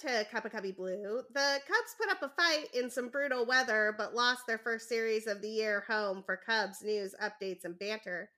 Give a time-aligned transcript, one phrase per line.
[0.00, 1.22] to of Cubby Blue.
[1.32, 5.26] The Cubs put up a fight in some brutal weather, but lost their first series
[5.26, 8.30] of the year home for Cubs news, updates, and banter.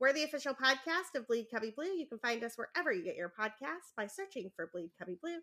[0.00, 1.86] We're the official podcast of Bleed Cubby Blue.
[1.86, 5.38] You can find us wherever you get your podcasts by searching for Bleed Cubby Blue.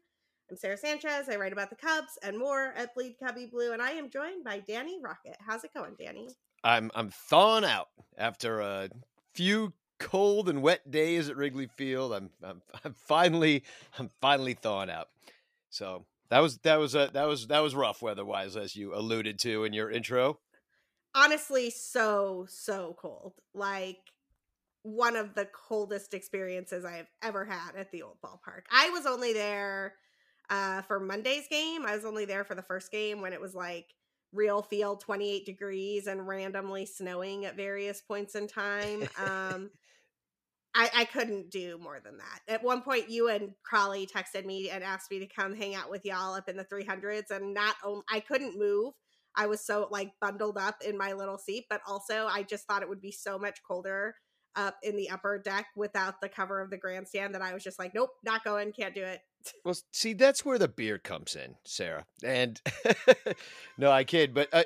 [0.50, 1.30] I'm Sarah Sanchez.
[1.30, 4.44] I write about the Cubs and more at Bleed Cubby Blue, and I am joined
[4.44, 5.38] by Danny Rockett.
[5.40, 6.30] How's it going, Danny?
[6.64, 7.88] I'm I'm thawing out
[8.18, 8.90] after a
[9.34, 12.14] few cold and wet days at Wrigley Field.
[12.14, 13.64] I'm I'm, I'm finally
[13.98, 15.10] I'm finally thawing out.
[15.70, 18.94] So that was that was a that was that was rough weather wise, as you
[18.96, 20.40] alluded to in your intro.
[21.16, 23.34] Honestly, so so cold.
[23.54, 24.00] Like
[24.84, 28.64] one of the coldest experiences I have ever had at the old ballpark.
[28.72, 29.96] I was only there
[30.50, 31.86] uh, for Monday's game.
[31.86, 33.94] I was only there for the first game when it was like
[34.32, 39.08] real field 28 degrees and randomly snowing at various points in time.
[39.20, 39.70] Um,
[40.76, 42.54] I, I couldn't do more than that.
[42.54, 45.90] At one point, you and Crawley texted me and asked me to come hang out
[45.90, 48.94] with y'all up in the 300s, and not only I couldn't move.
[49.36, 52.82] I was so like bundled up in my little seat, but also I just thought
[52.82, 54.16] it would be so much colder
[54.56, 57.80] up in the upper deck without the cover of the grandstand that I was just
[57.80, 59.22] like, nope, not going, can't do it.
[59.64, 62.06] Well, see, that's where the beer comes in, Sarah.
[62.24, 62.60] And
[63.78, 64.34] no, I kid.
[64.34, 64.64] But uh,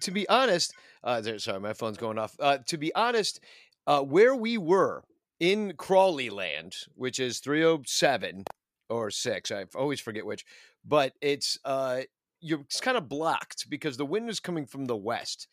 [0.00, 2.34] to be honest, uh, there, sorry, my phone's going off.
[2.40, 3.40] Uh, to be honest,
[3.86, 5.02] uh, where we were
[5.40, 8.44] in Crawley Land, which is 307
[8.88, 10.44] or 6, I always forget which,
[10.84, 12.02] but it's uh
[12.40, 15.48] you're it's kind of blocked because the wind is coming from the west.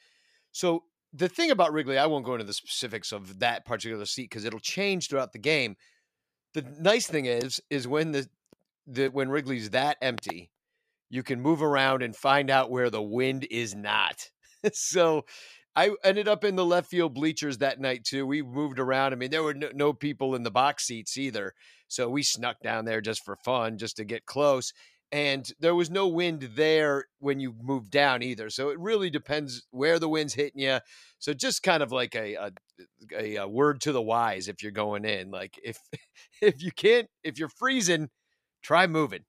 [0.52, 4.30] So the thing about Wrigley, I won't go into the specifics of that particular seat
[4.30, 5.76] because it'll change throughout the game.
[6.54, 8.28] The nice thing is, is when the
[8.88, 10.52] the when Wrigley's that empty,
[11.10, 14.30] you can move around and find out where the wind is not.
[14.73, 15.26] so
[15.75, 18.25] I ended up in the left field bleachers that night too.
[18.25, 19.14] We moved around.
[19.14, 21.53] I mean, there were no, no, people in the box seats either.
[21.88, 24.73] So we snuck down there just for fun, just to get close.
[25.14, 28.49] And there was no wind there when you moved down either.
[28.49, 30.80] So it really depends where the wind's hitting you.
[31.20, 32.52] So just kind of like a, a,
[33.17, 35.31] a, a word to the wise if you're going in.
[35.31, 35.77] Like if
[36.42, 38.10] if you can't if you're freezing,
[38.61, 39.23] try moving.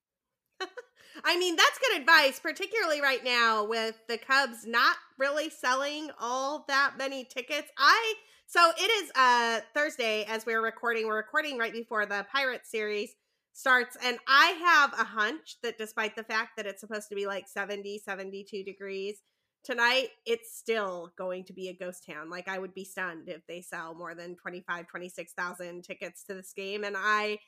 [1.25, 6.65] I mean, that's good advice, particularly right now with the Cubs not really selling all
[6.69, 7.71] that many tickets.
[7.78, 8.15] I
[8.47, 11.06] so it is uh Thursday as we're recording.
[11.06, 13.15] We're recording right before the Pirates series
[13.53, 17.27] starts and I have a hunch that despite the fact that it's supposed to be
[17.27, 19.19] like 70, 72 degrees
[19.62, 22.31] tonight, it's still going to be a ghost town.
[22.31, 26.53] Like I would be stunned if they sell more than 25, 26,000 tickets to this
[26.53, 27.38] game and I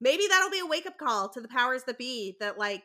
[0.00, 2.84] maybe that'll be a wake up call to the powers that be that like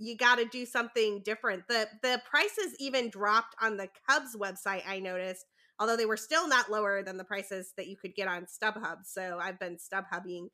[0.00, 1.68] you got to do something different.
[1.68, 5.46] The the prices even dropped on the Cubs website I noticed,
[5.78, 9.04] although they were still not lower than the prices that you could get on StubHub.
[9.04, 10.48] So I've been StubHubbing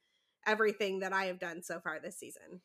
[0.47, 2.61] everything that I have done so far this season.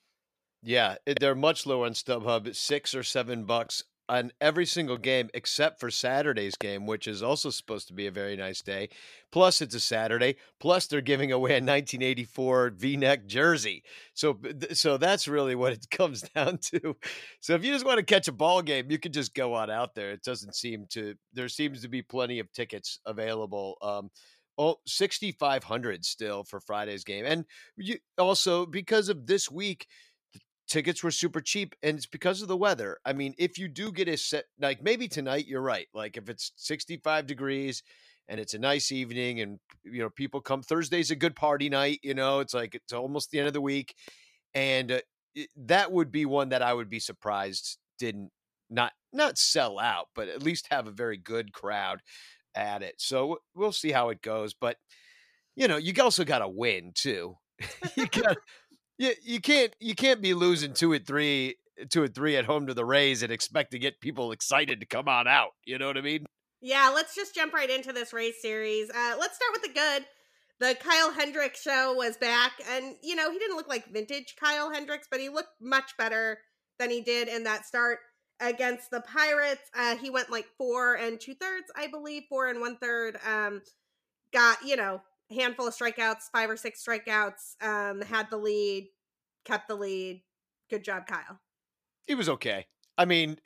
[0.64, 5.30] Yeah, eh, they're much lower on StubHub, 6 or 7 bucks on every single game
[5.34, 8.90] except for Saturday's game, which is also supposed to be a very nice day.
[9.32, 10.36] Plus, it's a Saturday.
[10.60, 13.84] Plus, they're giving away a 1984 V-neck jersey.
[14.14, 14.38] So,
[14.74, 16.98] so that's really what it comes down to.
[17.40, 19.72] So, if you just want to catch a ball game, you could just go on
[19.72, 20.12] out there.
[20.12, 21.16] It doesn't seem to.
[21.32, 23.78] There seems to be plenty of tickets available.
[23.82, 24.10] Um,
[24.58, 27.46] oh, 6,500 still for Friday's game, and
[27.78, 29.88] you also because of this week
[30.68, 32.98] tickets were super cheap and it's because of the weather.
[33.06, 35.88] I mean, if you do get a set like maybe tonight you're right.
[35.94, 37.84] Like if it's 65 degrees
[38.28, 42.00] and it's a nice evening and you know people come Thursday's a good party night,
[42.04, 43.96] you know, it's like it's almost the end of the week
[44.54, 45.00] and uh,
[45.36, 48.32] it, that would be one that I would be surprised didn't
[48.70, 52.02] not not sell out, but at least have a very good crowd
[52.56, 52.96] at it.
[52.98, 54.78] So we'll see how it goes, but
[55.56, 57.36] you know, you also got to win too.
[57.96, 58.38] you got
[59.02, 61.56] you, you can't you can't be losing two at three
[61.90, 64.86] two at three at home to the Rays and expect to get people excited to
[64.86, 65.52] come on out.
[65.66, 66.26] You know what I mean?
[66.62, 68.92] Yeah, let's just jump right into this Rays series.
[68.92, 70.06] Uh, let's start with the good.
[70.60, 74.72] The Kyle Hendricks show was back, and you know he didn't look like vintage Kyle
[74.72, 76.38] Hendricks, but he looked much better
[76.78, 77.98] than he did in that start
[78.40, 79.64] against the Pirates.
[79.76, 83.18] Uh, he went like four and two thirds, I believe, four and one third.
[83.28, 83.64] Um,
[84.32, 88.90] got you know handful of strikeouts, five or six strikeouts, um, had the lead,
[89.46, 90.22] kept the lead.
[90.70, 91.40] Good job, Kyle.
[92.08, 92.68] He was okay.
[92.98, 93.38] I mean,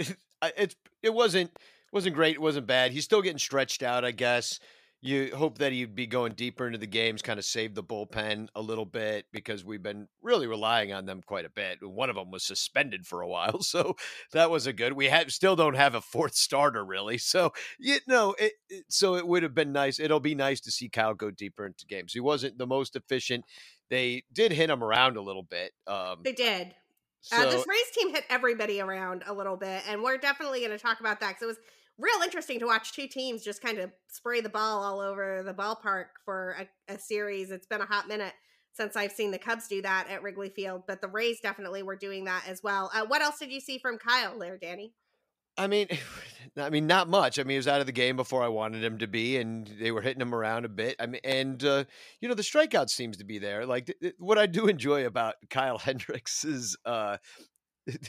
[0.58, 1.58] it it wasn't
[1.92, 2.36] wasn't great.
[2.36, 2.92] It wasn't bad.
[2.92, 4.60] He's still getting stretched out, I guess
[5.06, 8.48] you hope that he'd be going deeper into the games, kind of save the bullpen
[8.56, 11.78] a little bit because we've been really relying on them quite a bit.
[11.82, 13.96] One of them was suspended for a while, so
[14.34, 14.94] that was a good.
[14.94, 19.16] We have still don't have a fourth starter really, so you know, it, it, so
[19.16, 20.00] it would have been nice.
[20.00, 22.12] It'll be nice to see Kyle go deeper into games.
[22.12, 23.46] He wasn't the most efficient.
[23.92, 25.72] They did hit him around a little bit.
[25.86, 26.74] Um, they did.
[27.22, 30.72] So, uh, this Rays team hit everybody around a little bit, and we're definitely going
[30.72, 31.58] to talk about that because it was
[31.98, 35.54] real interesting to watch two teams just kind of spray the ball all over the
[35.54, 37.52] ballpark for a, a, series.
[37.52, 38.34] It's been a hot minute
[38.74, 41.96] since I've seen the Cubs do that at Wrigley Field, but the Rays definitely were
[41.96, 42.92] doing that as well.
[42.94, 44.94] Uh, what else did you see from Kyle there, Danny?
[45.58, 45.88] I mean,
[46.58, 47.40] I mean, not much.
[47.40, 49.68] I mean, he was out of the game before I wanted him to be, and
[49.80, 50.96] they were hitting him around a bit.
[51.00, 51.86] I mean, and uh,
[52.20, 53.66] you know, the strikeout seems to be there.
[53.66, 57.18] Like th- th- what I do enjoy about Kyle Hendricks is uh,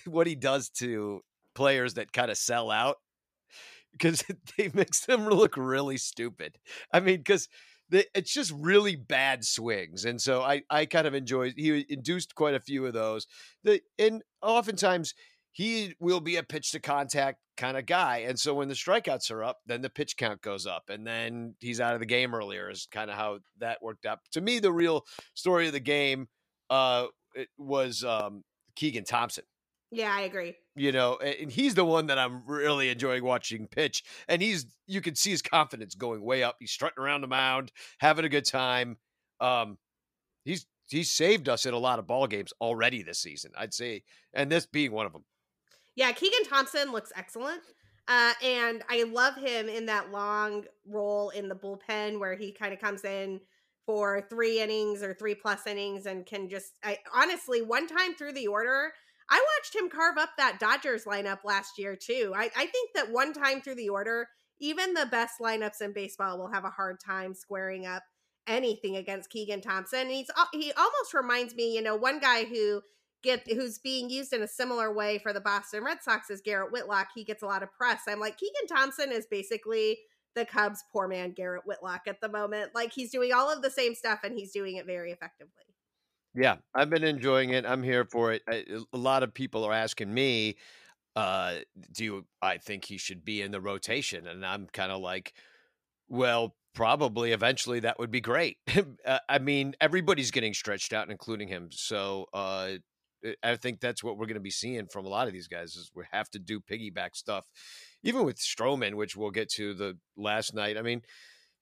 [0.04, 1.22] what he does to
[1.54, 2.96] players that kind of sell out
[3.98, 4.24] because
[4.56, 6.58] they makes them look really stupid.
[6.92, 7.48] I mean, because
[7.90, 11.52] it's just really bad swings, and so I I kind of enjoy.
[11.56, 13.26] He induced quite a few of those.
[13.64, 15.14] The and oftentimes
[15.52, 19.30] he will be a pitch to contact kind of guy, and so when the strikeouts
[19.30, 22.34] are up, then the pitch count goes up, and then he's out of the game
[22.34, 22.68] earlier.
[22.70, 24.20] Is kind of how that worked out.
[24.32, 25.04] To me, the real
[25.34, 26.28] story of the game
[26.70, 27.06] uh
[27.58, 28.42] was um
[28.74, 29.44] Keegan Thompson
[29.90, 30.56] yeah, I agree.
[30.78, 34.04] You know, and he's the one that I'm really enjoying watching pitch.
[34.28, 36.56] And he's you can see his confidence going way up.
[36.60, 38.98] He's strutting around the mound, having a good time.
[39.40, 39.78] Um,
[40.44, 44.02] he's he's saved us in a lot of ball games already this season, I'd say,
[44.34, 45.24] and this being one of them.
[45.94, 47.62] Yeah, Keegan Thompson looks excellent.
[48.08, 52.72] Uh, and I love him in that long role in the bullpen where he kind
[52.72, 53.40] of comes in
[53.84, 58.32] for three innings or three plus innings and can just I honestly one time through
[58.32, 58.92] the order
[59.30, 62.32] I watched him carve up that Dodgers lineup last year too.
[62.34, 64.28] I, I think that one time through the order,
[64.60, 68.02] even the best lineups in baseball will have a hard time squaring up
[68.46, 70.00] anything against Keegan Thompson.
[70.00, 72.82] And he's he almost reminds me, you know, one guy who
[73.22, 76.72] get who's being used in a similar way for the Boston Red Sox is Garrett
[76.72, 77.08] Whitlock.
[77.14, 78.02] He gets a lot of press.
[78.08, 79.98] I'm like Keegan Thompson is basically
[80.34, 82.74] the Cubs poor man Garrett Whitlock at the moment.
[82.74, 85.75] Like he's doing all of the same stuff and he's doing it very effectively.
[86.36, 87.64] Yeah, I've been enjoying it.
[87.64, 88.42] I'm here for it.
[88.48, 90.56] I, a lot of people are asking me,
[91.16, 91.54] uh,
[91.92, 94.26] do you, I think he should be in the rotation?
[94.26, 95.32] And I'm kind of like,
[96.08, 98.58] well, probably eventually that would be great.
[99.06, 101.68] Uh, I mean, everybody's getting stretched out, including him.
[101.70, 102.72] So uh,
[103.40, 105.76] I think that's what we're going to be seeing from a lot of these guys
[105.76, 107.46] is we have to do piggyback stuff.
[108.02, 110.76] Even with Stroman, which we'll get to the last night.
[110.76, 111.02] I mean,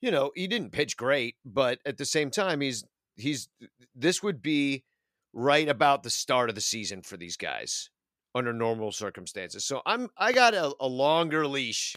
[0.01, 2.83] you know, he didn't pitch great, but at the same time, he's
[3.17, 3.49] he's
[3.95, 4.85] this would be
[5.33, 7.91] right about the start of the season for these guys
[8.35, 9.65] under normal circumstances.
[9.65, 11.97] So I'm I got a, a longer leash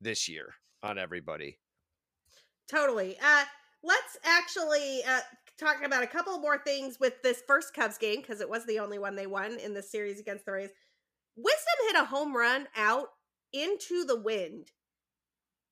[0.00, 1.58] this year on everybody.
[2.70, 3.16] Totally.
[3.22, 3.44] Uh
[3.82, 5.20] let's actually uh
[5.58, 8.78] talk about a couple more things with this first Cubs game because it was the
[8.78, 10.70] only one they won in the series against the Rays.
[11.36, 13.08] Wisdom hit a home run out
[13.52, 14.68] into the wind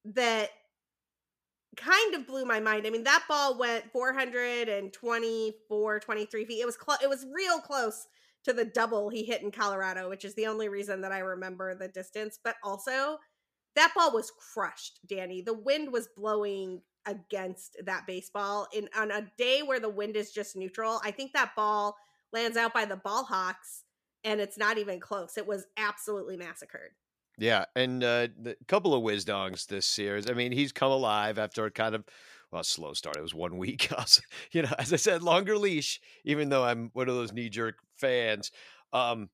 [0.04, 0.50] that
[1.78, 2.86] kind of blew my mind.
[2.86, 6.60] I mean, that ball went 424, 23 feet.
[6.60, 6.98] It was close.
[7.02, 8.06] It was real close
[8.44, 11.75] to the double he hit in Colorado, which is the only reason that I remember
[11.75, 12.38] the distance.
[12.42, 13.19] But also,
[13.75, 15.42] that ball was crushed, Danny.
[15.42, 20.32] The wind was blowing against that baseball in on a day where the wind is
[20.32, 21.00] just neutral.
[21.04, 21.96] I think that ball
[22.32, 23.84] lands out by the ball hawks
[24.25, 25.38] and it's not even close.
[25.38, 26.90] It was absolutely massacred.
[27.38, 28.29] Yeah, and uh,
[28.67, 30.29] couple of whiz dongs this series.
[30.29, 32.05] I mean, he's come alive after a kind of
[32.50, 33.17] well, slow start.
[33.17, 33.90] It was one week.
[34.52, 36.00] you know, as I said, longer leash.
[36.25, 38.50] Even though I'm one of those knee jerk fans.
[38.92, 39.28] Um,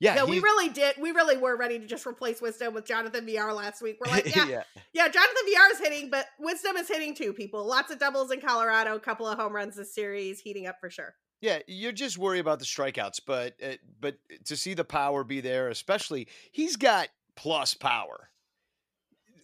[0.00, 0.96] yeah, yeah, we really did.
[1.00, 3.98] We really were ready to just replace Wisdom with Jonathan Villar last week.
[4.04, 7.32] We're like, yeah, yeah, yeah, Jonathan Villar is hitting, but Wisdom is hitting too.
[7.32, 10.80] People, lots of doubles in Colorado, a couple of home runs this series, heating up
[10.80, 11.14] for sure.
[11.40, 14.16] Yeah, you're just worried about the strikeouts, but uh, but
[14.46, 18.28] to see the power be there, especially he's got plus power.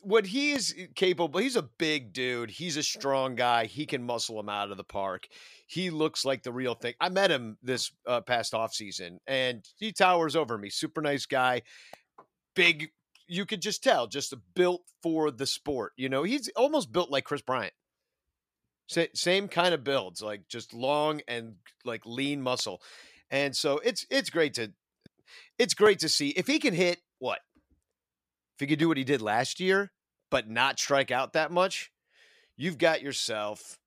[0.03, 2.51] What he is capable, he's a big dude.
[2.51, 3.67] He's a strong guy.
[3.67, 5.27] He can muscle him out of the park.
[5.67, 6.95] He looks like the real thing.
[7.01, 10.71] I met him this uh, past off season, and he towers over me.
[10.71, 11.63] Super nice guy,
[12.55, 12.91] big.
[13.27, 15.93] You could just tell, just built for the sport.
[15.97, 17.75] You know, he's almost built like Kris Bryant.
[18.87, 22.81] same kind of builds, like just long and like lean muscle.
[23.31, 24.73] And so it's it's great to
[25.59, 27.41] it's great to see if he can hit what
[28.59, 29.93] if he could do what he did last year,
[30.33, 31.93] but not strike out that much,
[32.57, 33.79] you've got yourself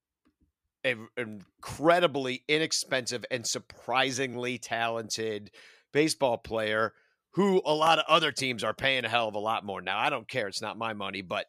[0.86, 5.51] an incredibly inexpensive and surprisingly talented
[5.92, 6.94] baseball player
[7.34, 9.82] who a lot of other teams are paying a hell of a lot more.
[9.82, 10.48] Now, I don't care.
[10.48, 11.48] It's not my money, but,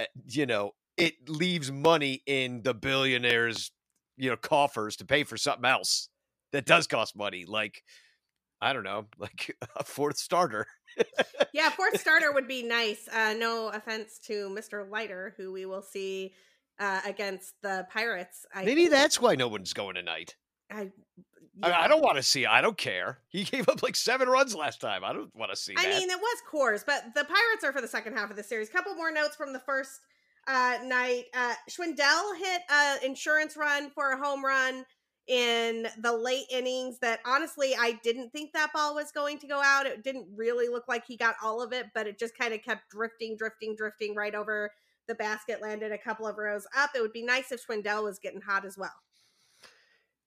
[0.00, 3.70] uh, you know, it leaves money in the billionaires,
[4.16, 6.08] you know, coffers to pay for something else
[6.50, 7.44] that does cost money.
[7.46, 7.84] Like,
[8.60, 10.66] I don't know, like a fourth starter
[11.52, 13.08] yeah, fourth starter would be nice.
[13.08, 14.88] Uh, no offense to Mr.
[14.88, 16.32] Leiter, who we will see
[16.78, 18.46] uh, against the Pirates.
[18.54, 18.92] I Maybe think.
[18.92, 20.36] that's why no one's going tonight.
[20.70, 20.90] I
[21.62, 22.44] I, mean, I don't want to see.
[22.44, 23.20] I don't care.
[23.28, 25.04] He gave up like seven runs last time.
[25.04, 25.74] I don't want to see.
[25.76, 25.98] I that.
[25.98, 28.68] mean, it was Coors, but the Pirates are for the second half of the series.
[28.68, 30.00] Couple more notes from the first
[30.46, 31.24] uh, night.
[31.34, 34.84] Uh, Schwindel hit an insurance run for a home run
[35.26, 36.98] in the late innings.
[37.00, 39.86] That honestly, I didn't think that ball was going to go out.
[39.86, 42.62] It didn't really look like he got all of it, but it just kind of
[42.62, 44.70] kept drifting, drifting, drifting right over
[45.08, 45.62] the basket.
[45.62, 46.90] Landed a couple of rows up.
[46.94, 48.94] It would be nice if Schwindel was getting hot as well.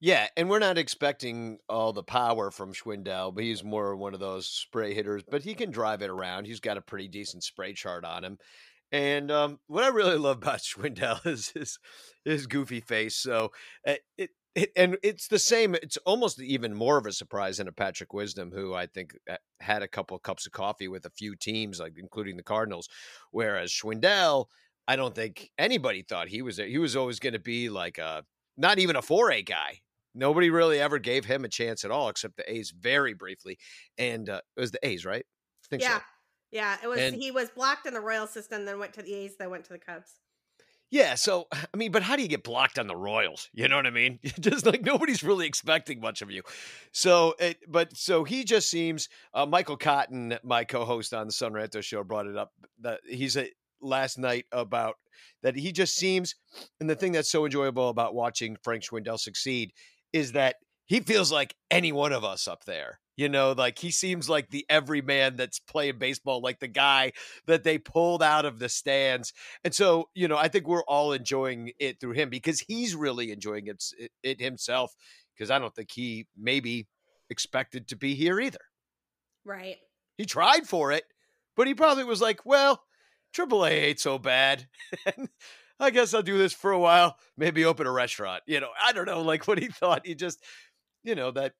[0.01, 4.21] Yeah, and we're not expecting all the power from Schwindel, but he's more one of
[4.21, 5.23] those spray hitters.
[5.29, 6.45] But he can drive it around.
[6.45, 8.37] He's got a pretty decent spray chart on him.
[8.91, 11.79] And um, what I really love about Schwindel is his
[12.23, 13.15] his goofy face.
[13.15, 13.51] So
[13.85, 14.29] uh, it,
[14.75, 15.75] and it's the same.
[15.75, 19.13] It's almost even more of a surprise than a Patrick Wisdom, who I think
[19.59, 22.89] had a couple of cups of coffee with a few teams, like including the Cardinals.
[23.31, 24.45] Whereas Schwindel,
[24.87, 26.57] I don't think anybody thought he was.
[26.57, 28.23] He was always going to be like a
[28.57, 29.81] not even a four A guy.
[30.15, 33.57] Nobody really ever gave him a chance at all, except the A's very briefly.
[33.97, 35.25] And uh, it was the A's, right?
[35.71, 35.97] Yeah.
[35.97, 36.03] so.
[36.51, 36.99] Yeah, it was.
[36.99, 39.65] And, he was blocked in the Royal system, then went to the A's, then went
[39.65, 40.15] to the Cubs.
[40.91, 43.49] Yeah, so I mean, but how do you get blocked on the Royals?
[43.53, 44.19] You know what I mean?
[44.39, 46.43] just like nobody's really expecting much of you.
[46.91, 49.09] So, it, but so he just seems.
[49.33, 53.37] Uh, Michael Cotton, my co-host on the Son Ranto show, brought it up that he's
[53.37, 53.49] a
[53.81, 54.95] last night about
[55.41, 56.35] that he just seems,
[56.79, 59.71] and the thing that's so enjoyable about watching Frank Schwindel succeed
[60.11, 62.99] is that he feels like any one of us up there.
[63.19, 67.11] You know, like he seems like the everyman that's playing baseball, like the guy
[67.47, 69.33] that they pulled out of the stands.
[69.61, 73.33] And so, you know, I think we're all enjoying it through him because he's really
[73.33, 73.83] enjoying it,
[74.23, 74.95] it himself.
[75.35, 76.87] Because I don't think he maybe
[77.29, 78.61] expected to be here either.
[79.43, 79.75] Right.
[80.17, 81.03] He tried for it,
[81.57, 82.81] but he probably was like, well,
[83.35, 84.65] AAA ain't so bad.
[85.81, 88.43] I guess I'll do this for a while, maybe open a restaurant.
[88.47, 90.07] You know, I don't know, like what he thought.
[90.07, 90.41] He just,
[91.03, 91.51] you know, that,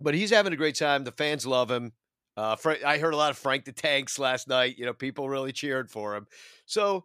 [0.00, 1.04] but he's having a great time.
[1.04, 1.92] The fans love him.
[2.36, 4.78] Uh, Frank, I heard a lot of Frank the Tanks last night.
[4.78, 6.26] You know, people really cheered for him.
[6.66, 7.04] So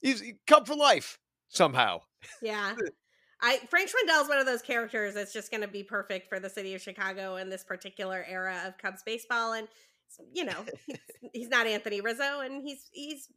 [0.00, 2.00] he's he come for life somehow.
[2.42, 2.74] Yeah.
[3.40, 6.40] I Frank Schwindel is one of those characters that's just going to be perfect for
[6.40, 9.52] the city of Chicago in this particular era of Cubs baseball.
[9.52, 9.68] And
[10.32, 10.98] you know, he's,
[11.32, 13.28] he's not Anthony Rizzo, and he's he's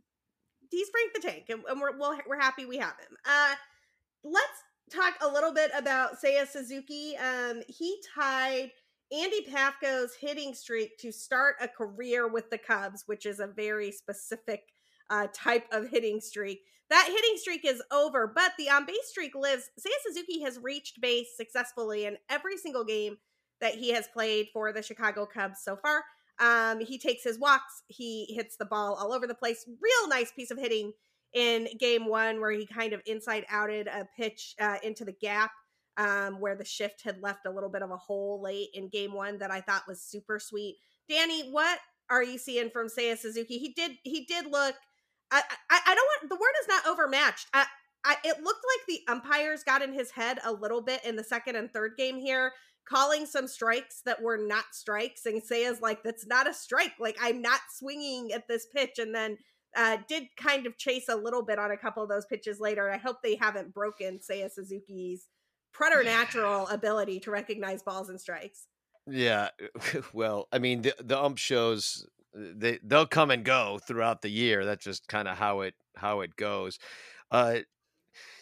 [0.70, 3.18] he's Frank the Tank, and, and we're we are we are happy we have him.
[3.26, 3.56] Uh,
[4.24, 7.16] let's talk a little bit about Seiya Suzuki.
[7.18, 8.72] Um, he tied
[9.12, 13.92] Andy Pafko's hitting streak to start a career with the Cubs, which is a very
[13.92, 14.66] specific
[15.10, 16.62] uh, type of hitting streak.
[16.90, 19.70] That hitting streak is over, but the on base streak lives.
[19.80, 23.18] Seiya Suzuki has reached base successfully in every single game
[23.62, 26.04] that he has played for the Chicago Cubs so far.
[26.40, 27.84] Um, he takes his walks.
[27.88, 29.66] He hits the ball all over the place.
[29.68, 30.94] Real nice piece of hitting
[31.34, 35.52] in game one where he kind of inside outed a pitch uh, into the gap
[35.98, 39.14] um, where the shift had left a little bit of a hole late in game
[39.14, 40.78] one that I thought was super sweet.
[41.10, 41.80] Danny, what
[42.10, 43.58] are you seeing from Seiya Suzuki?
[43.58, 44.76] He did he did look.
[45.32, 47.48] I, I, I don't want the word is not overmatched.
[47.54, 47.66] I,
[48.06, 51.24] I, it looked like the umpires got in his head a little bit in the
[51.24, 52.54] second and third game here
[52.90, 56.94] calling some strikes that were not strikes and Seiya's like, that's not a strike.
[57.00, 58.98] Like, I'm not swinging at this pitch.
[58.98, 59.38] And then
[59.78, 62.90] uh, did kind of chase a little bit on a couple of those pitches later.
[62.90, 65.28] I hope they haven't broken Seiya Suzuki's
[65.74, 68.68] preternatural ability to recognize balls and strikes.
[69.08, 69.50] Yeah.
[70.14, 74.66] Well, I mean, the, the ump shows they they'll come and go throughout the year.
[74.66, 76.80] That's just kind of how it how it goes.
[77.32, 77.60] Uh,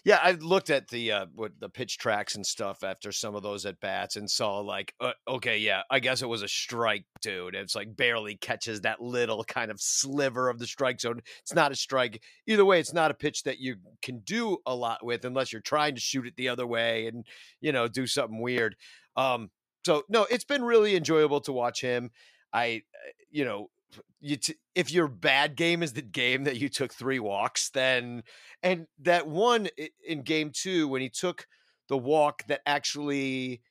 [0.07, 3.43] yeah, I looked at the uh, what the pitch tracks and stuff after some of
[3.43, 7.03] those at bats and saw like, uh, okay, yeah, I guess it was a strike,
[7.21, 7.55] dude.
[7.55, 11.19] It's like barely catches that little kind of sliver of the strike zone.
[11.41, 12.23] It's not a strike.
[12.47, 15.61] Either way, it's not a pitch that you can do a lot with unless you're
[15.61, 17.25] trying to shoot it the other way and
[17.59, 18.77] you know do something weird.
[19.17, 19.49] Um,
[19.85, 22.11] so no, it's been really enjoyable to watch him.
[22.53, 23.71] I, uh, you know,
[24.19, 28.23] you t- if your bad game is the game that you took three walks, then
[28.63, 29.67] and that one
[30.05, 31.47] in game two when he took
[31.89, 33.61] the walk that actually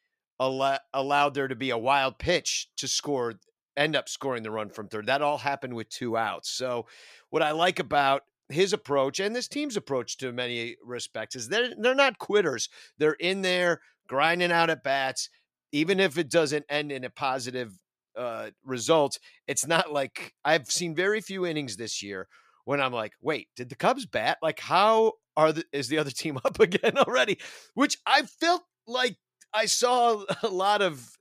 [0.41, 3.35] al- allowed there to be a wild pitch to score,
[3.77, 5.07] end up scoring the run from third.
[5.07, 6.51] That all happened with two outs.
[6.51, 6.87] So
[7.31, 11.73] what I like about his approach and this team's approach to many respects is they're
[11.79, 12.69] they're not quitters.
[12.99, 15.29] They're in there grinding out at bats,
[15.73, 17.79] even if it doesn't end in a positive
[18.17, 22.29] uh, result, it's not like I've seen very few innings this year
[22.65, 24.39] when I'm like, wait, did the Cubs bat?
[24.43, 27.39] Like, how are the is the other team up again already?
[27.75, 29.17] Which I felt like
[29.53, 31.17] I saw a lot of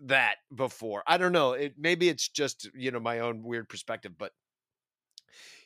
[0.00, 1.02] that before.
[1.06, 1.52] I don't know.
[1.52, 4.32] It, maybe it's just you know my own weird perspective, but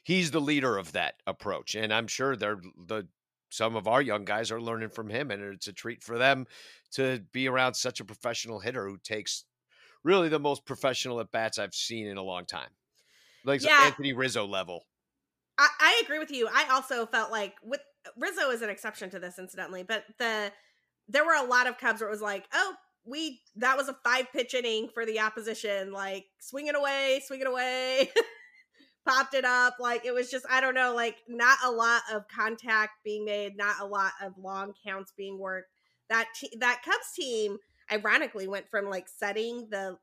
[0.03, 3.07] he's the leader of that approach, and I'm sure they're the
[3.51, 6.47] some of our young guys are learning from him, and it's a treat for them
[6.93, 9.45] to be around such a professional hitter who takes
[10.05, 12.71] really the most professional at bats I've seen in a long time,
[13.45, 13.81] like Yeah.
[13.85, 14.85] Anthony Rizzo level.
[15.59, 16.49] I, I agree with you.
[16.53, 17.81] I also felt like with
[18.17, 20.53] Rizzo is an exception to this, incidentally, but the
[21.09, 23.97] there were a lot of Cubs where it was like, oh, we that was a
[24.05, 28.11] five pitch inning for the opposition, like swing it away, swing it away,
[29.07, 29.75] popped it up.
[29.81, 33.57] Like it was just, I don't know, like not a lot of contact being made,
[33.57, 35.69] not a lot of long counts being worked.
[36.09, 37.59] That te- that Cubs team,
[37.91, 39.99] ironically, went from like setting the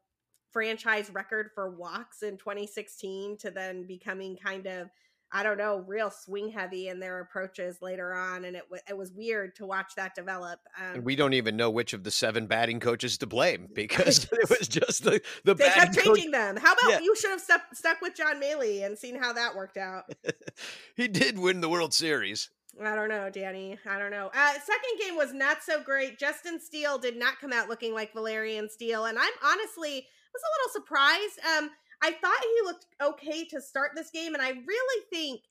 [0.51, 4.89] franchise record for walks in 2016 to then becoming kind of
[5.31, 8.98] I don't know, real swing heavy in their approaches later on, and it w- it
[8.98, 10.59] was weird to watch that develop.
[10.75, 14.24] Um, And we don't even know which of the seven batting coaches to blame because
[14.31, 16.03] it was just the the they kept coach.
[16.03, 16.57] changing them.
[16.57, 17.00] How about Yeah.
[17.01, 20.05] you should have stuck stuck with John Mallee and seen how that worked out?
[20.95, 22.50] he did win the World Series.
[22.83, 23.77] I don't know, Danny.
[23.86, 24.31] I don't know.
[24.33, 26.17] Uh, second game was not so great.
[26.17, 30.53] Justin Steele did not come out looking like Valyrian Steele, and I'm honestly was a
[30.55, 31.39] little surprised.
[31.57, 31.71] Um,
[32.01, 35.41] I thought he looked okay to start this game, and I really think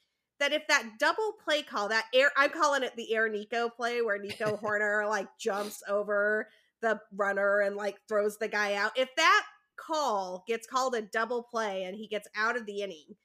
[0.41, 4.03] that if that double play call, that air, I'm calling it the air Nico play,
[4.03, 6.49] where Nico Hoerner like jumps over
[6.81, 8.93] the runner and like throws the guy out.
[8.97, 9.45] If that
[9.77, 13.17] call gets called a double play and he gets out of the inning,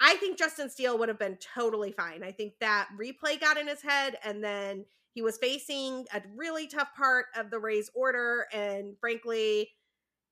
[0.00, 2.22] I think Justin Steele would have been totally fine.
[2.22, 4.84] I think that replay got in his head, and then
[5.14, 9.70] he was facing a really tough part of the Rays order, and frankly,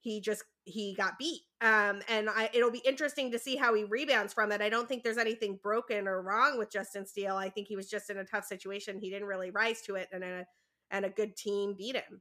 [0.00, 1.40] he just he got beat.
[1.62, 4.60] Um, and I, it'll be interesting to see how he rebounds from it.
[4.60, 7.36] I don't think there's anything broken or wrong with Justin Steele.
[7.36, 8.98] I think he was just in a tough situation.
[8.98, 10.46] He didn't really rise to it, and a
[10.90, 12.20] and a good team beat him.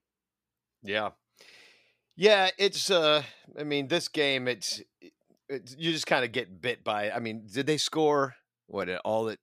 [0.81, 1.09] Yeah.
[2.15, 3.23] Yeah, it's uh
[3.57, 4.81] I mean this game it's,
[5.49, 8.33] it's you just kind of get bit by I mean did they score
[8.67, 9.39] what uh, all it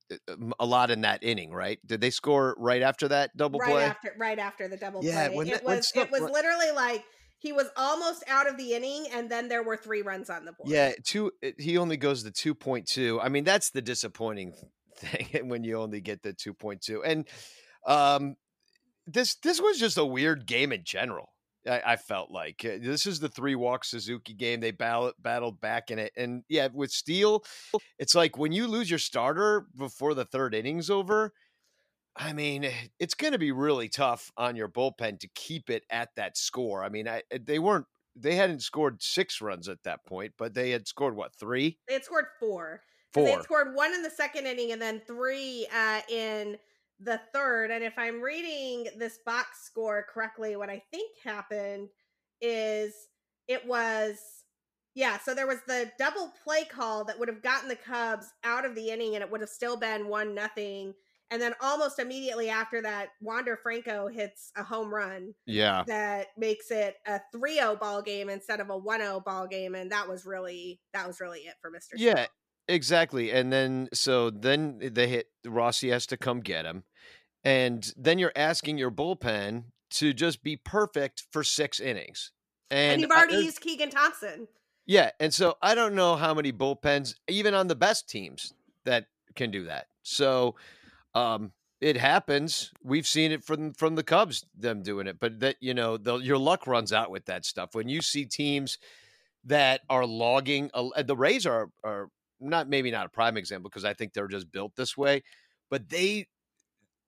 [0.59, 1.79] a lot in that inning, right?
[1.87, 3.85] Did they score right after that double right play?
[3.85, 5.37] after right after the double Yeah, play.
[5.37, 7.05] when it that- when was stuff it was ru- literally like
[7.39, 10.53] he was almost out of the inning, and then there were three runs on the
[10.53, 10.69] board.
[10.71, 13.21] Yeah, two it- he only goes to 2.2.
[13.23, 14.55] I mean that's the disappointing
[14.97, 17.01] thing when you only get the 2.2.
[17.05, 17.29] And
[17.87, 18.37] um
[19.07, 21.30] this this was just a weird game in general.
[21.67, 24.61] I, I felt like Uh, this is the three walk Suzuki game.
[24.61, 27.45] They battle, battled back in it, and yeah, with Steele,
[27.99, 31.33] it's like when you lose your starter before the third inning's over.
[32.17, 32.69] I mean,
[32.99, 36.83] it's going to be really tough on your bullpen to keep it at that score.
[36.85, 40.53] I mean, I, eh, they weren't they hadn't scored six runs at that point, but
[40.53, 42.83] they had scored what three, They had scored four.
[43.15, 43.29] They four.
[43.37, 46.59] had scored one in the second inning and then three uh, in
[47.03, 47.71] the third.
[47.71, 51.89] And if I'm reading this box score correctly, what I think happened
[52.41, 52.95] is
[53.49, 54.19] it was
[54.95, 55.19] yeah.
[55.19, 58.75] So there was the double play call that would have gotten the Cubs out of
[58.75, 60.95] the inning, and it would have still been one nothing.
[61.33, 66.71] And then almost immediately after that, Wander Franco hits a home run Yeah, that makes
[66.71, 70.81] it a 3-0 ball game instead of a 1-0 ball game and that was really
[70.93, 71.95] that was really it for Mr.
[71.97, 72.27] Yeah.
[72.69, 73.31] Exactly.
[73.31, 76.85] And then so then they hit Rossi has to come get him.
[77.45, 82.33] And then you're asking your bullpen to just be perfect for six innings.
[82.71, 84.47] And, and you've I- already there's- used Keegan Thompson.
[84.87, 88.53] yeah, and so I don't know how many bullpens, even on the best teams,
[88.85, 89.87] that can do that.
[90.03, 90.57] So
[91.15, 92.73] um it happens.
[92.85, 96.17] We've seen it from from the Cubs, them doing it, but that you know, the,
[96.19, 97.75] your luck runs out with that stuff.
[97.75, 98.77] When you see teams
[99.45, 103.85] that are logging, and the Rays are are not maybe not a prime example because
[103.85, 105.23] I think they're just built this way,
[105.71, 106.27] but they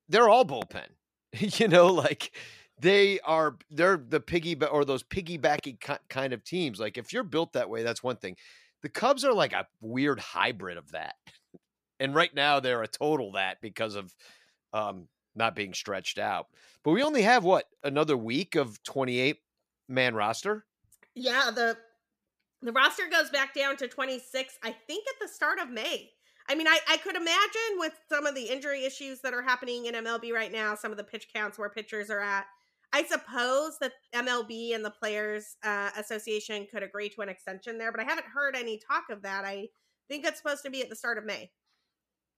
[0.09, 0.89] they're all bullpen.
[1.33, 2.37] you know, like
[2.81, 6.79] they are they're the piggy or those piggybacking ki- kind of teams.
[6.79, 8.37] Like if you're built that way, that's one thing.
[8.83, 11.15] The Cubs are like a weird hybrid of that.
[12.01, 14.13] And right now they're a total that because of
[14.73, 16.49] um not being stretched out.
[16.83, 19.37] But we only have what another week of 28
[19.89, 20.65] man roster.
[21.15, 21.79] Yeah, the
[22.63, 26.11] the roster goes back down to 26 I think at the start of May.
[26.49, 29.87] I mean, I, I could imagine with some of the injury issues that are happening
[29.87, 32.47] in MLB right now, some of the pitch counts where pitchers are at.
[32.93, 37.91] I suppose that MLB and the Players uh, Association could agree to an extension there,
[37.91, 39.45] but I haven't heard any talk of that.
[39.45, 39.69] I
[40.09, 41.51] think it's supposed to be at the start of May.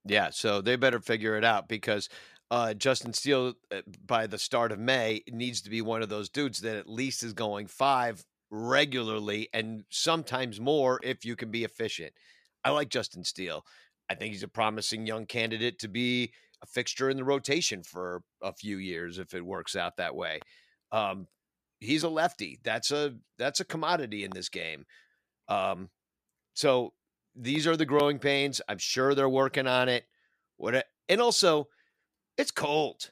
[0.05, 2.09] Yeah, so they better figure it out because
[2.51, 6.29] uh, Justin Steele, uh, by the start of May, needs to be one of those
[6.29, 8.23] dudes that at least is going five
[8.55, 12.13] regularly and sometimes more if you can be efficient.
[12.63, 13.65] I like Justin Steele.
[14.09, 16.31] I think he's a promising young candidate to be
[16.63, 20.39] a fixture in the rotation for a few years if it works out that way.
[20.91, 21.27] Um,
[21.79, 22.59] he's a lefty.
[22.63, 24.85] That's a that's a commodity in this game.
[25.49, 25.89] Um,
[26.53, 26.93] so
[27.35, 28.61] these are the growing pains.
[28.69, 30.05] I'm sure they're working on it.
[30.57, 31.67] What and also
[32.37, 33.11] it's cold.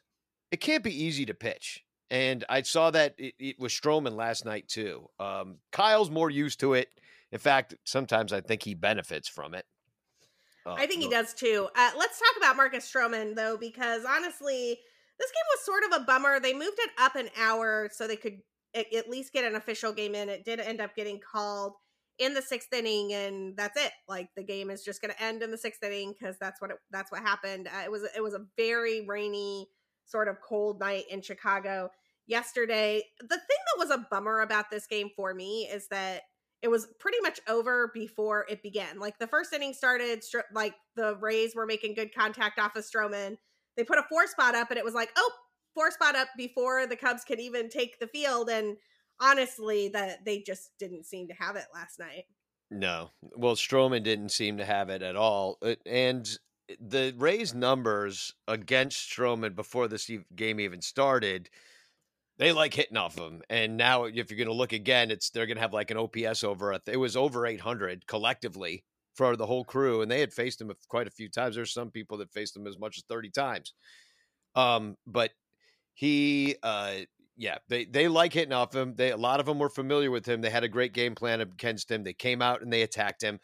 [0.52, 1.84] It can't be easy to pitch.
[2.10, 5.08] And I saw that it, it was Stroman last night too.
[5.20, 6.90] Um, Kyle's more used to it.
[7.32, 9.66] In fact, sometimes I think he benefits from it.
[10.66, 11.68] Uh, I think he does too.
[11.76, 14.80] Uh, let's talk about Marcus Stroman though, because honestly,
[15.20, 16.40] this game was sort of a bummer.
[16.40, 18.40] They moved it up an hour so they could
[18.76, 20.30] at least get an official game in.
[20.30, 21.74] It did end up getting called
[22.20, 23.92] in the sixth inning, and that's it.
[24.08, 26.72] Like the game is just going to end in the sixth inning because that's what
[26.72, 27.68] it, that's what happened.
[27.68, 29.68] Uh, it was it was a very rainy,
[30.06, 31.90] sort of cold night in Chicago
[32.28, 33.04] yesterday.
[33.20, 36.24] The thing that was a bummer about this game for me is that
[36.62, 38.98] it was pretty much over before it began.
[38.98, 43.38] Like the first inning started, like the Rays were making good contact off of Stroman.
[43.76, 45.32] They put a four spot up, and it was like, oh,
[45.74, 48.50] four spot up before the Cubs could even take the field.
[48.50, 48.78] And
[49.20, 52.26] honestly, that they just didn't seem to have it last night.
[52.72, 56.28] No, well, Stroman didn't seem to have it at all, uh, and
[56.80, 61.50] the Rays numbers against Stroman before this game even started
[62.38, 63.42] they like hitting off him.
[63.50, 65.98] And now, if you're going to look again, it's they're going to have like an
[65.98, 66.78] OPS over.
[66.88, 68.84] It was over 800 collectively
[69.16, 71.56] for the whole crew, and they had faced him quite a few times.
[71.56, 73.74] There's some people that faced him as much as 30 times.
[74.56, 75.32] Um, but
[75.94, 77.00] he, uh,
[77.38, 78.96] yeah, they they like hitting off him.
[78.96, 80.42] They a lot of them were familiar with him.
[80.42, 82.04] They had a great game plan against him.
[82.04, 83.40] They came out and they attacked him.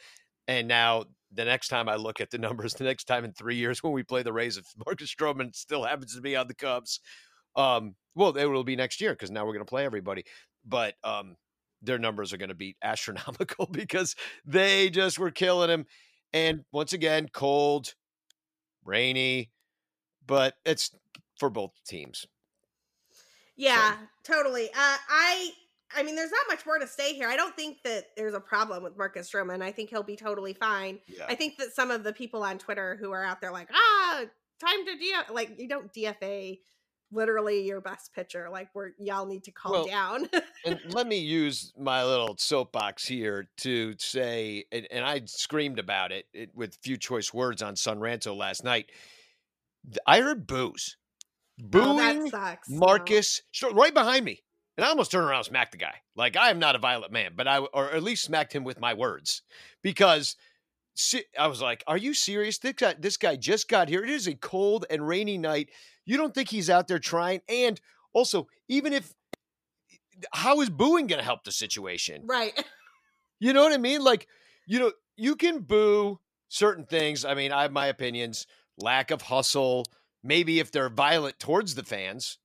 [0.47, 3.55] And now the next time I look at the numbers, the next time in three
[3.55, 6.55] years when we play the Rays, if Marcus Stroman still happens to be on the
[6.55, 6.99] Cubs,
[7.55, 10.23] um, well, it will be next year because now we're going to play everybody.
[10.65, 11.35] But um,
[11.81, 14.15] their numbers are going to be astronomical because
[14.45, 15.85] they just were killing him.
[16.33, 17.95] And once again, cold,
[18.85, 19.49] rainy,
[20.25, 20.91] but it's
[21.39, 22.27] for both teams.
[23.55, 24.33] Yeah, so.
[24.33, 24.69] totally.
[24.69, 25.51] Uh, I
[25.95, 27.27] I mean, there's not much more to say here.
[27.27, 29.61] I don't think that there's a problem with Marcus Stroman.
[29.61, 30.99] I think he'll be totally fine.
[31.07, 31.25] Yeah.
[31.27, 34.21] I think that some of the people on Twitter who are out there like, ah,
[34.59, 36.59] time to DFA, like you don't DFA
[37.11, 38.49] literally your best pitcher.
[38.51, 40.29] Like we're y'all need to calm well, down.
[40.65, 46.11] and let me use my little soapbox here to say, and, and I screamed about
[46.11, 48.91] it, it, with few choice words on Son Ranto last night.
[50.05, 50.97] I heard boos,
[51.57, 53.71] booing oh, Marcus no.
[53.71, 54.43] right behind me.
[54.79, 55.95] And I almost turned around and smacked the guy.
[56.15, 58.79] Like I am not a violent man, but I or at least smacked him with
[58.79, 59.41] my words
[59.81, 60.37] because
[61.37, 62.59] I was like, "Are you serious?
[62.59, 64.05] This guy, this guy just got here.
[64.05, 65.69] It is a cold and rainy night.
[66.05, 67.41] You don't think he's out there trying?
[67.49, 67.77] And
[68.13, 69.13] also, even if
[70.31, 72.23] how is booing going to help the situation?
[72.25, 72.53] Right.
[73.41, 74.03] You know what I mean?
[74.03, 74.27] Like,
[74.67, 77.23] you know, you can boo certain things.
[77.23, 78.47] I mean, I have my opinions.
[78.77, 79.85] Lack of hustle.
[80.21, 82.37] Maybe if they're violent towards the fans,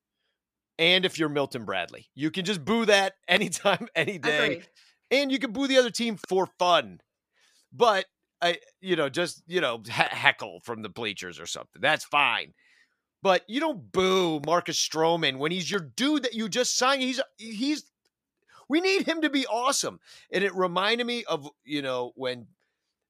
[0.78, 4.68] and if you're Milton Bradley, you can just boo that anytime, any day, Agreed.
[5.10, 7.00] and you can boo the other team for fun.
[7.72, 8.06] But
[8.40, 11.80] I, you know, just you know, heckle from the bleachers or something.
[11.80, 12.54] That's fine
[13.24, 17.00] but you don't boo Marcus Stroman when he's your dude that you just signed.
[17.00, 17.90] He's he's
[18.68, 19.98] we need him to be awesome.
[20.30, 22.46] And it reminded me of, you know, when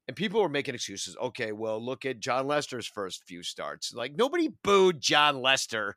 [0.07, 1.17] and people were making excuses.
[1.21, 3.93] Okay, well, look at Jon Lester's first few starts.
[3.93, 5.97] Like nobody booed Jon Lester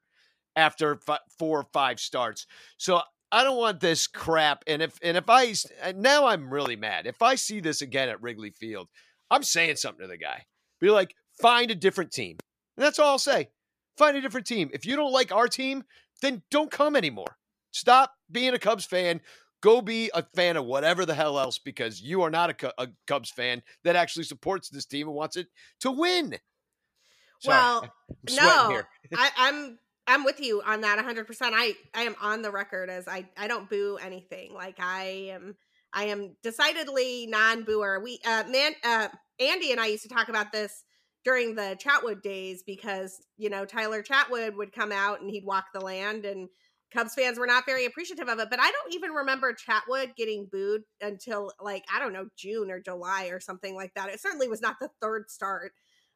[0.57, 2.45] after f- four or five starts.
[2.77, 4.63] So I don't want this crap.
[4.67, 7.05] And if and if I uh, now I'm really mad.
[7.05, 8.89] If I see this again at Wrigley Field,
[9.31, 10.45] I'm saying something to the guy.
[10.81, 12.37] Be like, find a different team.
[12.75, 13.49] And that's all I'll say.
[13.97, 14.69] Find a different team.
[14.73, 15.83] If you don't like our team,
[16.21, 17.37] then don't come anymore.
[17.71, 19.21] Stop being a Cubs fan.
[19.61, 22.87] Go be a fan of whatever the hell else because you are not a, a
[23.07, 25.47] Cubs fan that actually supports this team and wants it
[25.79, 26.37] to win.
[27.39, 27.81] Sorry, well,
[28.29, 28.81] no,
[29.15, 31.25] I, I'm I'm with you on that 100%.
[31.41, 34.53] I I am on the record as I I don't boo anything.
[34.53, 35.55] Like I am
[35.93, 38.01] I am decidedly non-booer.
[38.01, 40.83] We uh man uh Andy and I used to talk about this
[41.25, 45.65] during the Chatwood days because, you know, Tyler Chatwood would come out and he'd walk
[45.73, 46.47] the land and
[46.93, 48.49] Cubs fans were not very appreciative of it.
[48.49, 52.79] But I don't even remember Chatwood getting booed until like, I don't know, June or
[52.79, 54.09] July or something like that.
[54.09, 55.73] It certainly was not the third start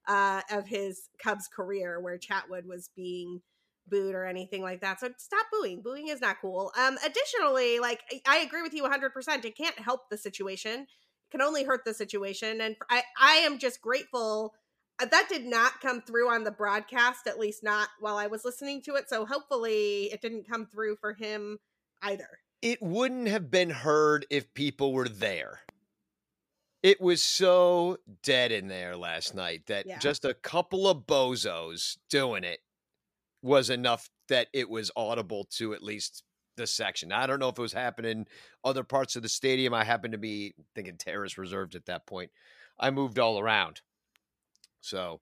[0.08, 3.42] uh, of his Cubs career where Chatwood was being
[3.88, 5.00] booed or anything like that.
[5.00, 5.82] So stop booing.
[5.82, 6.72] Booing is not cool.
[6.80, 9.46] Um, additionally, like I agree with you 100%.
[9.46, 10.82] It can't help the situation.
[10.82, 12.62] It can only hurt the situation.
[12.62, 14.54] And I, I am just grateful
[15.02, 18.46] uh, that did not come through on the broadcast, at least not while I was
[18.46, 19.10] listening to it.
[19.10, 21.60] So hopefully it didn't come through for him
[22.02, 22.28] either.
[22.62, 25.62] It wouldn't have been heard if people were there.
[26.84, 30.00] It was so dead in there last night that yeah.
[30.00, 32.60] just a couple of bozos doing it
[33.42, 36.24] was enough that it was audible to at least
[36.58, 37.12] the section.
[37.12, 38.28] I don't know if it was happening
[38.64, 39.74] other parts of the stadium.
[39.74, 42.32] I happened to be thinking terrace reserved at that point.
[42.80, 43.82] I moved all around.
[44.82, 45.22] So,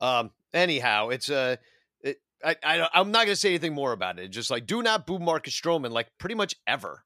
[0.00, 1.58] um, anyhow, it's a
[2.00, 4.28] it, I, I I'm not gonna say anything more about it.
[4.28, 7.04] Just like do not boo Marcus Stroman like pretty much ever.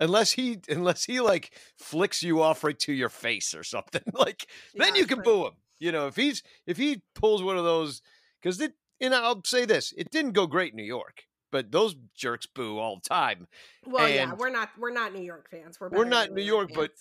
[0.00, 4.02] Unless he unless he like flicks you off right to your face or something.
[4.14, 5.24] Like then you can true.
[5.24, 5.54] boo him.
[5.78, 8.02] You know, if he's if he pulls one of those
[8.40, 11.94] because it and I'll say this, it didn't go great in New York, but those
[12.16, 13.48] jerks boo all the time.
[13.86, 15.78] Well, yeah, we're not we're not New York fans.
[15.80, 16.92] We're We're not than New York, but-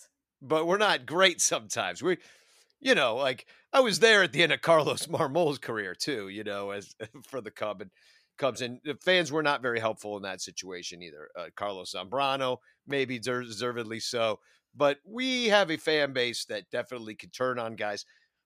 [0.44, 2.02] but we're not great sometimes.
[2.02, 2.18] We,
[2.80, 6.30] you know, like I was there at the end of Carlos Marmol's career too.
[6.30, 6.96] You know, as
[7.30, 7.92] for the Cub and
[8.38, 11.30] Cubs, and the fans were not very helpful in that situation either.
[11.38, 14.40] Uh, Carlos Zambrano, maybe deservedly so,
[14.76, 18.04] but we have a fan base that definitely could turn on guys.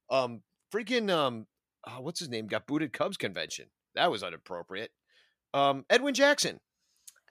[0.10, 0.42] Um,
[0.74, 1.48] freaking um,
[1.88, 2.48] oh, what's his name?
[2.48, 3.68] Got booted Cubs convention.
[3.96, 4.92] That was inappropriate.
[5.54, 6.60] Um, Edwin Jackson.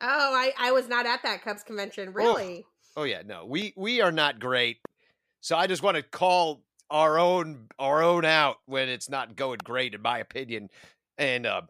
[0.01, 2.13] Oh, I I was not at that Cubs convention.
[2.13, 2.65] Really?
[2.97, 4.79] Oh yeah, no, we we are not great.
[5.41, 9.59] So I just want to call our own our own out when it's not going
[9.63, 10.69] great, in my opinion.
[11.19, 11.63] And uh,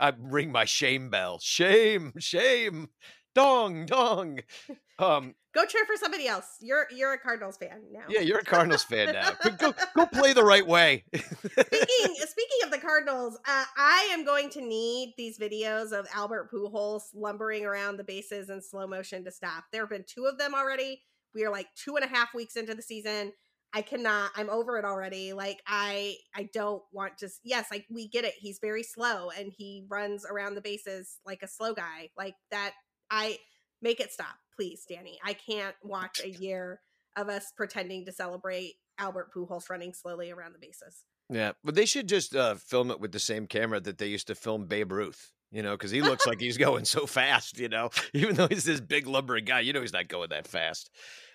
[0.00, 1.38] I ring my shame bell.
[1.40, 2.88] Shame, shame,
[3.34, 4.40] dong, dong.
[4.98, 6.56] Um, Go cheer for somebody else.
[6.60, 8.04] You're you're a Cardinals fan now.
[8.08, 9.30] yeah, you're a Cardinals fan now.
[9.42, 11.04] Go go, go play the right way.
[11.14, 16.50] speaking speaking of the Cardinals, uh, I am going to need these videos of Albert
[16.52, 19.64] Pujols lumbering around the bases in slow motion to stop.
[19.72, 21.02] There have been two of them already.
[21.34, 23.32] We are like two and a half weeks into the season.
[23.72, 24.30] I cannot.
[24.36, 25.32] I'm over it already.
[25.32, 27.30] Like I, I don't want to.
[27.42, 28.34] Yes, like we get it.
[28.38, 32.10] He's very slow and he runs around the bases like a slow guy.
[32.16, 32.72] Like that.
[33.10, 33.38] I
[33.82, 35.18] make it stop, please, Danny.
[35.24, 36.80] I can't watch a year
[37.16, 41.04] of us pretending to celebrate Albert Pujols running slowly around the bases.
[41.30, 44.26] yeah, but they should just uh, film it with the same camera that they used
[44.28, 45.32] to film Babe Ruth.
[45.50, 47.58] You know, because he looks like he's going so fast.
[47.58, 50.46] You know, even though he's this big lumbering guy, you know he's not going that
[50.46, 50.90] fast.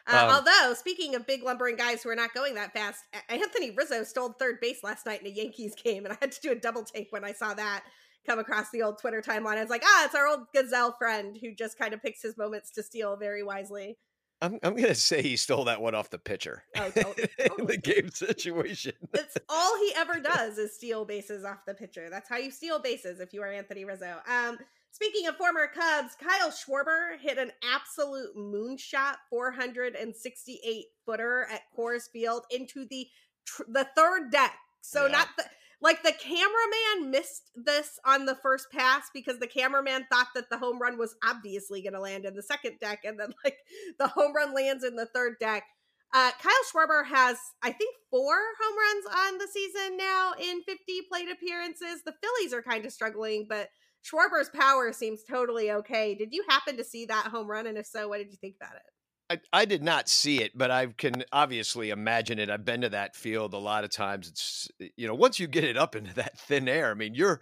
[0.06, 3.72] Uh, Um, although, speaking of big lumbering guys who are not going that fast, Anthony
[3.72, 6.52] Rizzo stole third base last night in a Yankees game, and I had to do
[6.52, 7.86] a double take when I saw that
[8.26, 9.58] come across the old Twitter timeline.
[9.62, 12.72] It's like, ah, it's our old Gazelle friend who just kind of picks his moments
[12.72, 13.98] to steal very wisely.
[14.42, 17.66] I'm I'm gonna say he stole that one off the pitcher Oh, totally.
[17.66, 18.92] the game situation.
[19.14, 22.10] It's all he ever does is steal bases off the pitcher.
[22.10, 24.18] That's how you steal bases if you are Anthony Rizzo.
[24.28, 24.58] Um,
[24.92, 32.44] speaking of former Cubs, Kyle Schwarber hit an absolute moonshot 468 footer at Coors Field
[32.52, 33.08] into the
[33.46, 34.54] tr- the third deck.
[34.82, 35.12] So Yeah.
[35.14, 35.46] not the
[35.84, 40.58] like the cameraman missed this on the first pass because the cameraman thought that the
[40.58, 43.58] home run was obviously going to land in the second deck and then like
[44.00, 45.64] the home run lands in the third deck.
[46.14, 50.78] Uh, Kyle Schwarber has, I think, four home runs on the season now in 50
[51.12, 52.04] plate appearances.
[52.06, 53.70] The Phillies are kind of struggling, but
[54.04, 56.16] Schwarber's power seems totally okay.
[56.16, 57.68] Did you happen to see that home run?
[57.68, 58.84] And if so, what did you think about it?
[59.34, 62.50] I, I did not see it, but I can obviously imagine it.
[62.50, 64.28] I've been to that field a lot of times.
[64.28, 64.68] It's
[64.98, 67.42] you know, once you get it up into that thin air, I mean, you're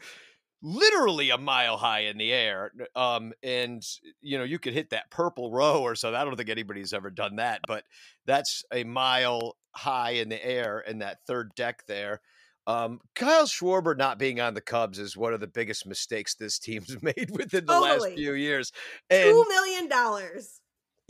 [0.63, 2.71] literally a mile high in the air.
[2.95, 3.84] Um, and
[4.21, 6.13] you know, you could hit that purple row or so.
[6.15, 7.84] I don't think anybody's ever done that, but
[8.25, 12.21] that's a mile high in the air in that third deck there.
[12.67, 16.60] Um, Kyle Schwarber not being on the Cubs is one of the biggest mistakes this
[16.60, 18.71] team's made within the last few years.
[19.10, 20.61] And Two million dollars.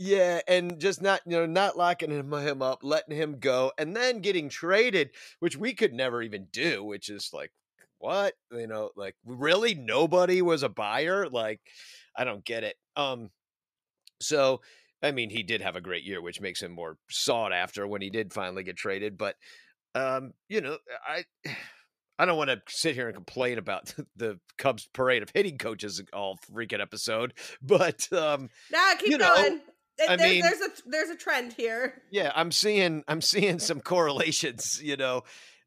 [0.02, 3.94] Yeah, and just not you know not locking him, him up, letting him go, and
[3.94, 6.82] then getting traded, which we could never even do.
[6.82, 7.52] Which is like,
[7.98, 11.28] what you know, like really nobody was a buyer.
[11.28, 11.60] Like,
[12.16, 12.74] I don't get it.
[12.96, 13.30] Um,
[14.20, 14.60] so
[15.04, 18.02] I mean, he did have a great year, which makes him more sought after when
[18.02, 19.16] he did finally get traded.
[19.16, 19.36] But
[19.94, 21.24] um, you know, I.
[22.18, 26.00] I don't want to sit here and complain about the Cubs parade of hitting coaches
[26.12, 29.60] all freaking episode, but um, Now keep You know, going.
[30.08, 32.02] I there's, mean- there's a there's a trend here.
[32.10, 35.22] yeah i'm seeing i'm seeing some correlations you know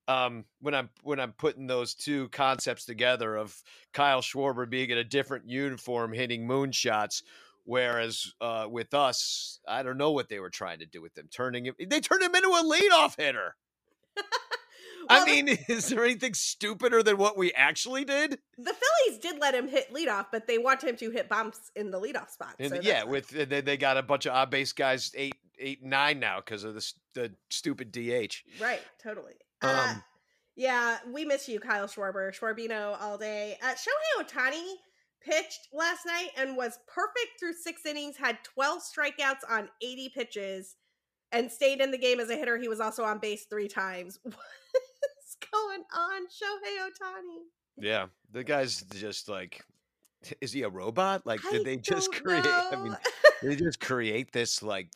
[0.08, 3.56] um when i'm when i'm putting those two concepts together of
[3.94, 7.24] kyle schwarber being in a different uniform hitting moonshots
[7.64, 11.28] whereas uh with us i don't know what they were trying to do with them.
[11.32, 13.56] turning him they turned him into a leadoff hitter
[15.10, 19.20] Well, i the- mean is there anything stupider than what we actually did the Phillies
[19.20, 22.30] did let him hit leadoff, but they want him to hit bumps in the leadoff
[22.30, 22.56] spot.
[22.68, 26.20] so yeah with they, they got a bunch of odd base guys eight eight nine
[26.20, 29.34] now because of this the stupid dh Right, totally.
[29.62, 30.04] uh, um
[30.58, 33.58] yeah, we miss you, Kyle Schwarber, Schwarbino all day.
[33.62, 34.76] Uh, Shohei Ohtani
[35.22, 40.76] pitched last night and was perfect through six innings, had 12 strikeouts on 80 pitches,
[41.34, 42.58] and stayed in the game as a hitter.
[42.58, 44.18] He was also on base three times.
[45.54, 47.40] Going on, Shohei Ohtani?
[47.78, 49.62] Yeah, the guy's just like,
[50.42, 51.26] is he a robot?
[51.26, 52.46] Like, I did they just create?
[52.46, 52.98] I mean,
[53.42, 54.90] they just create this like,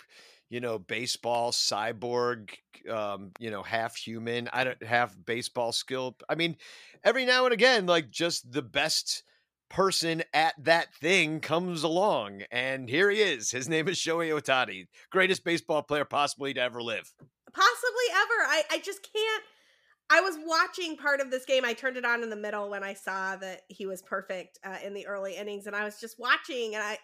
[0.49, 2.49] you know, baseball cyborg,
[2.89, 4.49] um, you know, half human.
[4.51, 6.15] I don't have baseball skill.
[6.27, 6.57] I mean,
[7.03, 9.23] every now and again, like just the best
[9.69, 13.51] person at that thing comes along, and here he is.
[13.51, 17.13] His name is Shohei Ohtani, greatest baseball player possibly to ever live.
[17.53, 18.47] Possibly ever.
[18.47, 19.43] I I just can't.
[20.11, 21.63] I was watching part of this game.
[21.63, 24.77] I turned it on in the middle when I saw that he was perfect uh,
[24.83, 26.73] in the early innings, and I was just watching.
[26.73, 26.97] And I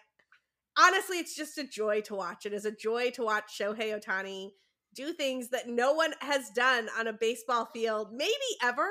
[0.76, 2.46] honestly, it's just a joy to watch.
[2.46, 4.50] It is a joy to watch Shohei Ohtani
[4.94, 8.88] do things that no one has done on a baseball field, maybe ever.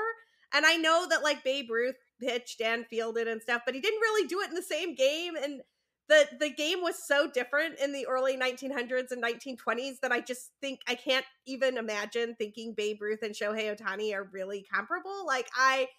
[0.54, 4.00] And I know that like Babe Ruth pitched and fielded and stuff, but he didn't
[4.00, 5.34] really do it in the same game.
[5.36, 5.62] And
[6.08, 10.52] the the game was so different in the early 1900s and 1920s that I just
[10.62, 15.26] think I can't even imagine thinking Babe Ruth and Shohei Ohtani are really comparable.
[15.26, 15.90] Like I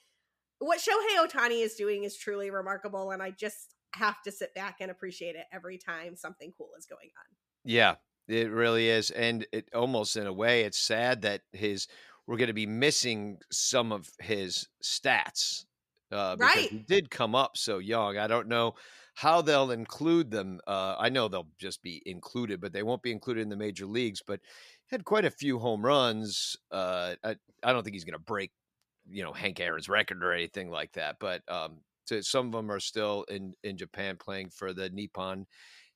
[0.59, 4.77] what Shohei Ohtani is doing is truly remarkable and I just have to sit back
[4.81, 7.37] and appreciate it every time something cool is going on.
[7.65, 7.97] Yeah,
[8.29, 11.87] it really is and it almost in a way it's sad that his
[12.27, 15.65] we're going to be missing some of his stats
[16.11, 16.71] uh, because Right.
[16.71, 18.17] he did come up so young.
[18.19, 18.75] I don't know
[19.17, 20.61] how they'll include them.
[20.67, 23.87] Uh, I know they'll just be included, but they won't be included in the major
[23.87, 24.21] leagues.
[24.25, 24.41] But
[24.91, 26.55] had quite a few home runs.
[26.71, 28.53] Uh, I, I don't think he's going to break,
[29.09, 31.17] you know, Hank Aaron's record or anything like that.
[31.19, 35.47] But um, to, some of them are still in in Japan playing for the Nippon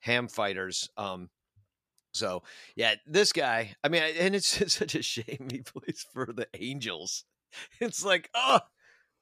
[0.00, 0.88] Ham Fighters.
[0.96, 1.28] Um,
[2.14, 2.42] so
[2.74, 3.76] yeah, this guy.
[3.84, 7.24] I mean, and it's such a shame he plays for the Angels.
[7.80, 8.60] It's like, oh,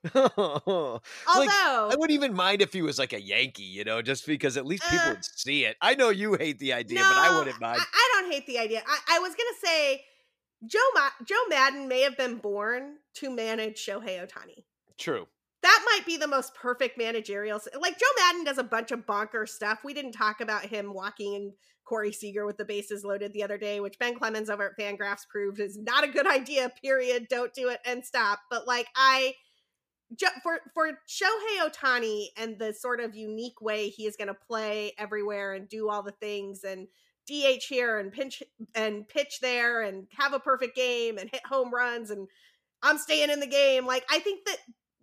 [0.15, 4.27] like, Although I wouldn't even mind if he was like a Yankee, you know, just
[4.27, 5.77] because at least people Uh, would see it.
[5.81, 7.81] I know you hate the idea, but I wouldn't mind.
[7.81, 8.83] I, I don't hate the idea.
[8.87, 10.05] I, I was gonna say
[10.67, 14.65] Joe Ma- Joe Maddon may have been born to manage Shohei Ohtani.
[14.99, 15.27] True.
[15.63, 17.61] That might be the most perfect managerial.
[17.81, 19.81] Like Joe Maddon does a bunch of bonker stuff.
[19.85, 21.53] We didn't talk about him walking and
[21.85, 25.27] Corey Seager with the bases loaded the other day, which Ben Clemens over at Fangraphs
[25.29, 26.71] proved is not a good idea.
[26.81, 27.27] Period.
[27.29, 28.41] Don't do it and stop.
[28.51, 29.35] But like I,
[30.43, 34.93] for for Shohei Ohtani and the sort of unique way he is going to play
[34.99, 36.89] everywhere and do all the things and
[37.27, 38.43] DH here and pinch
[38.75, 42.27] and pitch there and have a perfect game and hit home runs and
[42.83, 43.87] I'm staying in the game.
[43.87, 44.59] Like I think that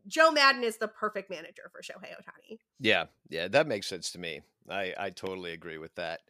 [0.07, 2.59] Joe Maddon is the perfect manager for Shohei Ohtani.
[2.79, 4.41] Yeah, yeah, that makes sense to me.
[4.69, 6.21] I I totally agree with that,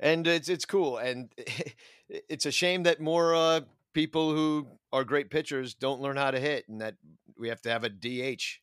[0.00, 1.32] and it's it's cool, and
[2.08, 3.60] it's a shame that more uh,
[3.98, 6.94] people who are great pitchers don't learn how to hit, and that
[7.36, 8.60] we have to have a DH.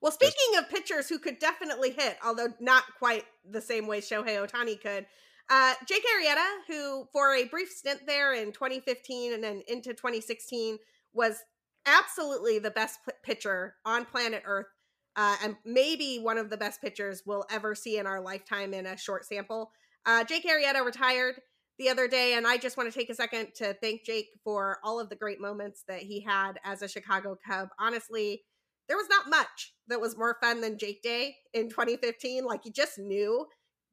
[0.00, 4.42] Well, speaking of pitchers who could definitely hit, although not quite the same way Shohei
[4.42, 5.04] Ohtani could,
[5.50, 10.78] uh, Jake Arrieta, who for a brief stint there in 2015 and then into 2016
[11.12, 11.42] was
[11.84, 14.68] absolutely the best p- pitcher on planet Earth,
[15.16, 18.86] uh, and maybe one of the best pitchers we'll ever see in our lifetime in
[18.86, 19.72] a short sample.
[20.06, 21.34] Uh, Jake Arrieta retired
[21.78, 24.78] the other day, and I just want to take a second to thank Jake for
[24.84, 27.68] all of the great moments that he had as a Chicago Cub.
[27.78, 28.42] Honestly,
[28.88, 32.44] there was not much that was more fun than Jake Day in 2015.
[32.44, 33.46] Like you just knew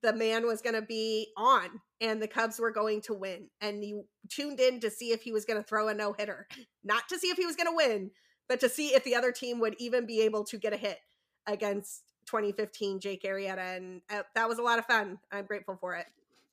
[0.04, 3.50] the man was going to be on and the Cubs were going to win.
[3.62, 6.48] And you tuned in to see if he was going to throw a no hitter,
[6.84, 8.12] not to see if he was going to win,
[8.50, 10.98] but to see if the other team would even be able to get a hit
[11.48, 13.78] against 2015 Jake Arrieta.
[13.78, 15.20] And uh, that was a lot of fun.
[15.32, 16.08] I'm grateful for it.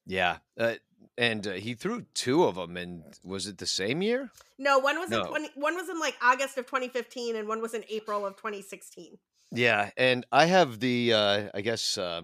[0.08, 0.74] Yeah, uh,
[1.18, 4.30] and uh, he threw two of them, and was it the same year?
[4.58, 5.22] No, one was No.
[5.22, 8.36] in 20, one was in like August of 2015 and one was in April of
[8.36, 9.18] 2016.
[9.52, 12.22] Yeah, and I have the, uh, I guess, uh,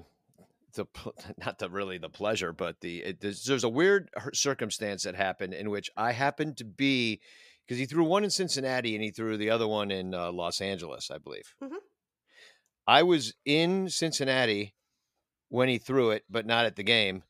[0.75, 0.87] the
[1.45, 5.53] not the really the pleasure, but the it, there's, there's a weird circumstance that happened
[5.55, 7.21] in which I happened to be
[7.67, 10.61] because he threw one in Cincinnati and he threw the other one in uh, Los
[10.61, 11.55] Angeles, I believe.
[11.63, 11.77] Mhm.
[12.87, 14.75] I was in Cincinnati
[15.49, 17.23] when he threw it, but not at the game,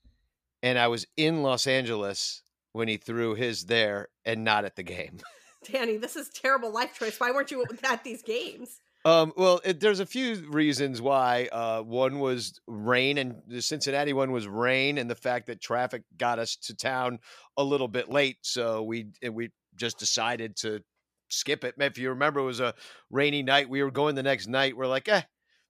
[0.65, 4.83] and I was in Los Angeles when he threw his there and not at the
[4.83, 5.19] game.
[5.71, 7.21] Danny, this is terrible life choice.
[7.21, 8.81] Why weren't you at these games?
[9.05, 11.49] Um, well, it, there's a few reasons why.
[11.53, 16.03] Uh, one was rain, and the Cincinnati one was rain, and the fact that traffic
[16.17, 17.19] got us to town
[17.59, 20.81] a little bit late, so we we just decided to
[21.29, 21.75] skip it.
[21.79, 22.75] If you remember, it was a
[23.11, 23.69] rainy night.
[23.69, 24.75] We were going the next night.
[24.75, 25.23] We're like, eh,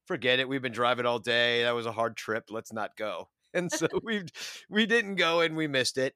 [0.07, 0.49] forget it.
[0.49, 1.65] We've been driving all day.
[1.65, 2.45] That was a hard trip.
[2.51, 3.29] Let's not go.
[3.55, 4.25] And so we
[4.69, 6.15] we didn't go, and we missed it.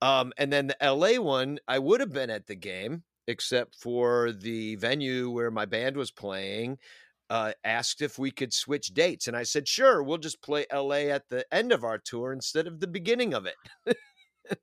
[0.00, 4.32] Um, and then the LA one, I would have been at the game, except for
[4.32, 6.78] the venue where my band was playing.
[7.30, 11.10] Uh, asked if we could switch dates, and I said, "Sure, we'll just play LA
[11.10, 13.98] at the end of our tour instead of the beginning of it."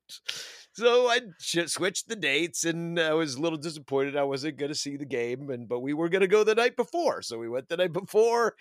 [0.74, 1.22] so I
[1.68, 5.06] switched the dates, and I was a little disappointed I wasn't going to see the
[5.06, 7.78] game, and but we were going to go the night before, so we went the
[7.78, 8.56] night before,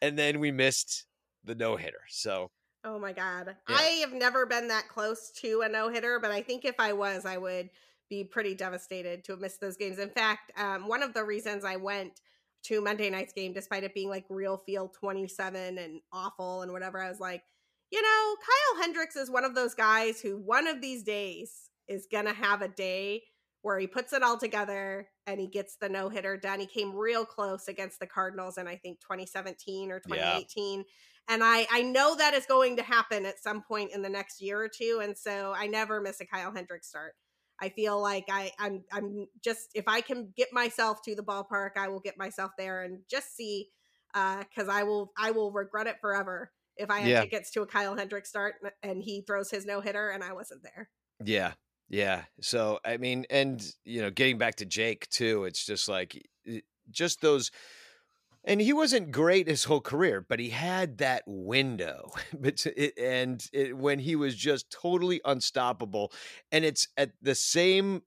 [0.00, 1.04] and then we missed
[1.44, 2.02] the no hitter.
[2.08, 2.50] So
[2.84, 3.56] Oh my god.
[3.68, 3.76] Yeah.
[3.76, 7.26] I have never been that close to a no-hitter, but I think if I was,
[7.26, 7.70] I would
[8.08, 9.98] be pretty devastated to have missed those games.
[9.98, 12.20] In fact, um, one of the reasons I went
[12.64, 17.02] to Monday night's game, despite it being like real field 27 and awful and whatever,
[17.02, 17.42] I was like,
[17.90, 22.06] you know, Kyle Hendricks is one of those guys who one of these days is
[22.10, 23.22] going to have a day
[23.62, 26.60] where he puts it all together and he gets the no hitter done.
[26.60, 30.40] He came real close against the Cardinals in I think 2017 or Yeah.
[31.30, 31.34] 2018.
[31.34, 34.40] And I, I know that is going to happen at some point in the next
[34.40, 35.00] year or two.
[35.02, 37.14] And so I never miss a Kyle Hendricks start.
[37.60, 41.72] I feel like I, I'm I'm just if I can get myself to the ballpark,
[41.76, 43.68] I will get myself there and just see
[44.14, 47.20] uh, because I will I will regret it forever if I had Yeah.
[47.20, 50.62] tickets to a Kyle Hendricks start and he throws his no hitter and I wasn't
[50.62, 50.88] there.
[51.24, 51.54] Yeah.
[51.88, 52.24] Yeah.
[52.40, 56.26] So, I mean, and, you know, getting back to Jake too, it's just like,
[56.90, 57.50] just those.
[58.42, 62.10] And he wasn't great his whole career, but he had that window.
[62.32, 62.64] But
[62.96, 66.12] and it, when he was just totally unstoppable,
[66.50, 68.02] and it's at the same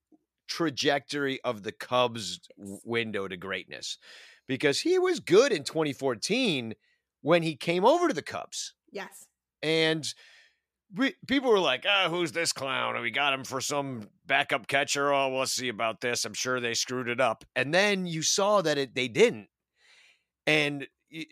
[0.48, 3.98] trajectory of the Cubs' window to greatness,
[4.48, 6.74] because he was good in 2014
[7.22, 9.28] when he came over to the Cubs Yes.
[9.62, 10.14] and
[11.28, 13.00] people were like, "Oh, who's this clown?
[13.02, 15.14] We got him for some backup catcher.
[15.14, 16.26] Oh, we'll see about this.
[16.26, 19.48] I'm sure they screwed it up." And then you saw that it they didn't.
[20.46, 20.88] And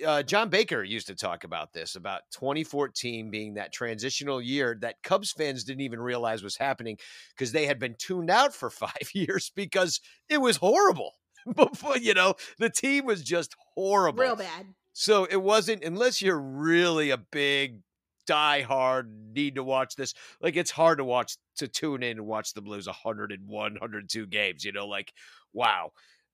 [0.06, 5.02] uh, John Baker used to talk about this about 2014 being that transitional year that
[5.04, 6.98] Cubs fans didn't even realize was happening
[7.36, 10.00] because they had been tuned out for five years because
[10.30, 11.14] it was horrible.
[11.56, 14.24] Before you know, the team was just horrible.
[14.24, 14.68] Real bad.
[14.94, 17.80] So it wasn't unless you're really a big
[18.28, 20.14] die hard need to watch this.
[20.40, 24.64] Like it's hard to watch to tune in and watch the Blues 101, 102 games,
[24.64, 25.12] you know, like
[25.54, 25.92] wow.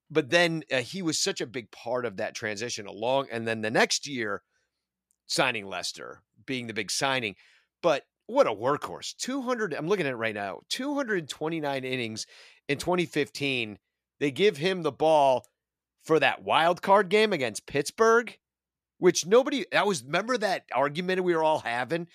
[0.10, 3.62] But then uh, he was such a big part of that transition along and then
[3.62, 4.42] the next year
[5.26, 7.36] signing Lester being the big signing.
[7.82, 9.16] But what a workhorse.
[9.18, 10.60] 200 I'm looking at it right now.
[10.70, 12.26] 229 innings
[12.68, 13.78] in 2015.
[14.20, 15.46] They give him the ball
[16.04, 18.38] for that wild card game against Pittsburgh,
[18.98, 22.08] which nobody that was remember that argument we were all having.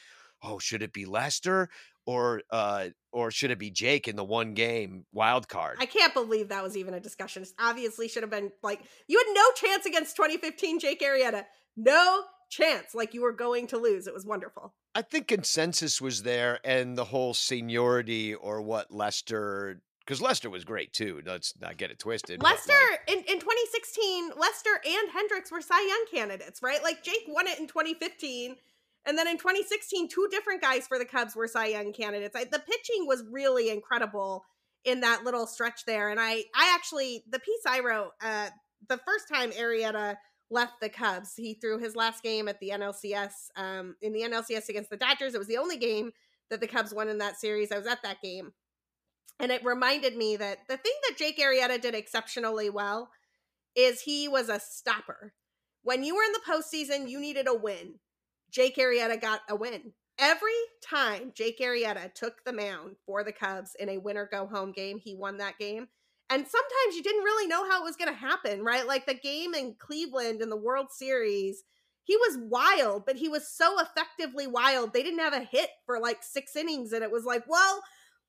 [0.43, 1.68] Oh, should it be Lester
[2.07, 5.77] or uh or should it be Jake in the one game wild card?
[5.81, 7.43] I can't believe that was even a discussion.
[7.43, 11.45] It obviously should have been like you had no chance against 2015 Jake Arrieta.
[11.77, 12.95] No chance.
[12.95, 14.07] Like you were going to lose.
[14.07, 14.75] It was wonderful.
[14.95, 20.65] I think consensus was there and the whole seniority or what Lester because Lester was
[20.65, 21.23] great too.
[21.25, 22.43] Let's not get it twisted.
[22.43, 26.83] Lester like, in, in 2016, Lester and Hendricks were Cy Young candidates, right?
[26.83, 28.57] Like Jake won it in 2015.
[29.07, 32.37] And then in 2016, two different guys for the Cubs were Cy Young candidates.
[32.37, 34.45] I, the pitching was really incredible
[34.85, 36.09] in that little stretch there.
[36.09, 38.49] And I, I actually, the piece I wrote, uh,
[38.89, 40.17] the first time Arrieta
[40.51, 44.69] left the Cubs, he threw his last game at the NLCS, um, in the NLCS
[44.69, 45.35] against the Dodgers.
[45.35, 46.13] It was the only game
[46.51, 47.73] that the Cubs won in that series.
[47.73, 48.53] I was at that game.
[49.41, 53.11] And it reminded me that the thing that Jake Arrieta did exceptionally well
[53.75, 55.33] is he was a stopper.
[55.83, 57.95] When you were in the postseason, you needed a win.
[58.53, 59.93] Jake Arrieta got a win.
[60.19, 60.51] Every
[60.85, 64.73] time Jake Arrieta took the mound for the Cubs in a win or go home
[64.73, 65.89] game, he won that game.
[66.31, 68.87] And sometimes you didn't really know how it was going to happen, right?
[68.87, 71.63] Like the game in Cleveland in the World Series,
[72.05, 74.93] he was wild, but he was so effectively wild.
[74.93, 76.93] They didn't have a hit for like six innings.
[76.93, 77.83] And it was like, well,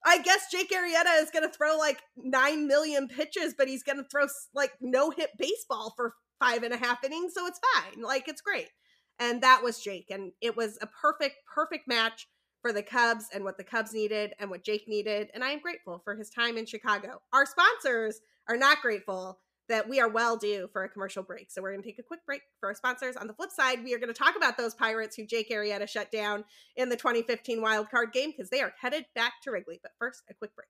[0.06, 3.98] I guess Jake Arrieta is going to throw like 9 million pitches, but he's going
[3.98, 7.34] to throw like no hit baseball for five and a half innings.
[7.34, 8.04] So it's fine.
[8.04, 8.70] Like it's great.
[9.20, 10.07] And that was Jake.
[10.09, 12.28] And it was a perfect, perfect match
[12.61, 15.30] for the Cubs and what the Cubs needed and what Jake needed.
[15.34, 17.22] And I am grateful for his time in Chicago.
[17.34, 19.39] Our sponsors are not grateful
[19.70, 21.49] that we are well due for a commercial break.
[21.49, 23.16] So we're going to take a quick break for our sponsors.
[23.16, 25.88] On the flip side, we are going to talk about those Pirates who Jake Arrieta
[25.88, 26.43] shut down
[26.76, 29.80] in the 2015 wild card game because they are headed back to Wrigley.
[29.82, 30.68] But first, a quick break.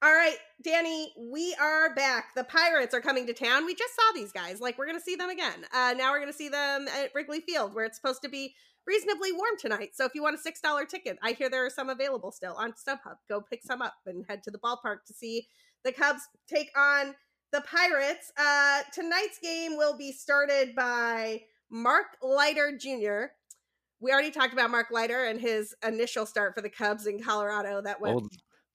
[0.00, 2.32] All right, Danny, we are back.
[2.36, 3.66] The Pirates are coming to town.
[3.66, 4.60] We just saw these guys.
[4.60, 5.64] Like, we're going to see them again.
[5.74, 8.54] Uh, now we're going to see them at Wrigley Field, where it's supposed to be
[8.86, 9.90] reasonably warm tonight.
[9.94, 12.74] So if you want a $6 ticket, I hear there are some available still on
[12.74, 13.16] StubHub.
[13.28, 15.48] Go pick some up and head to the ballpark to see
[15.84, 17.16] the Cubs take on
[17.52, 18.30] the Pirates.
[18.38, 21.42] Uh, tonight's game will be started by
[21.72, 23.32] Mark Leiter Jr.
[23.98, 27.82] We already talked about Mark Leiter and his initial start for the Cubs in Colorado.
[27.82, 28.28] That went very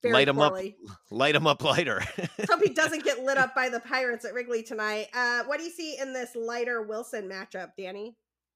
[0.03, 0.55] light 'em up.
[1.11, 2.03] light him up lighter.
[2.17, 5.07] Let's hope he doesn't get lit up by the Pirates at Wrigley tonight.
[5.13, 8.15] Uh, what do you see in this Leiter Wilson matchup, Danny?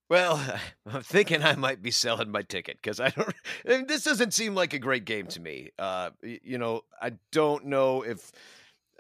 [0.09, 0.41] Well,
[0.85, 3.33] I'm thinking I might be selling my ticket because I don't.
[3.65, 5.71] I mean, this doesn't seem like a great game to me.
[5.77, 8.31] Uh, you know, I don't know if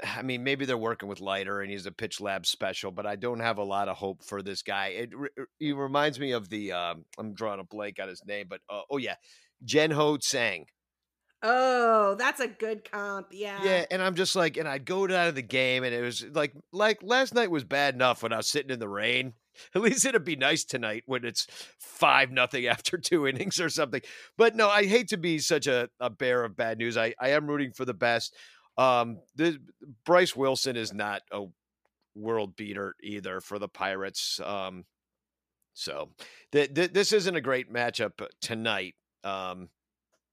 [0.03, 3.15] I mean, maybe they're working with Leiter and he's a pitch lab special, but I
[3.15, 4.87] don't have a lot of hope for this guy.
[4.87, 5.09] It,
[5.59, 8.81] he reminds me of the um, I'm drawing a blank on his name, but uh,
[8.91, 9.15] oh yeah,
[9.63, 10.65] Jen-Ho Tseng.
[11.43, 13.27] Oh, that's a good comp.
[13.31, 13.59] Yeah.
[13.63, 16.25] Yeah, and I'm just like, and I'd go down to the game, and it was
[16.33, 19.33] like, like last night was bad enough when I was sitting in the rain.
[19.75, 21.47] At least it'd be nice tonight when it's
[21.79, 24.01] five nothing after two innings or something.
[24.37, 26.97] But no, I hate to be such a, a bearer of bad news.
[26.97, 28.35] I, I am rooting for the best.
[28.77, 29.57] Um, the
[30.05, 31.45] Bryce Wilson is not a
[32.15, 34.39] world beater either for the Pirates.
[34.43, 34.85] Um,
[35.73, 36.09] so
[36.51, 38.95] th- th- this isn't a great matchup tonight.
[39.23, 39.69] Um,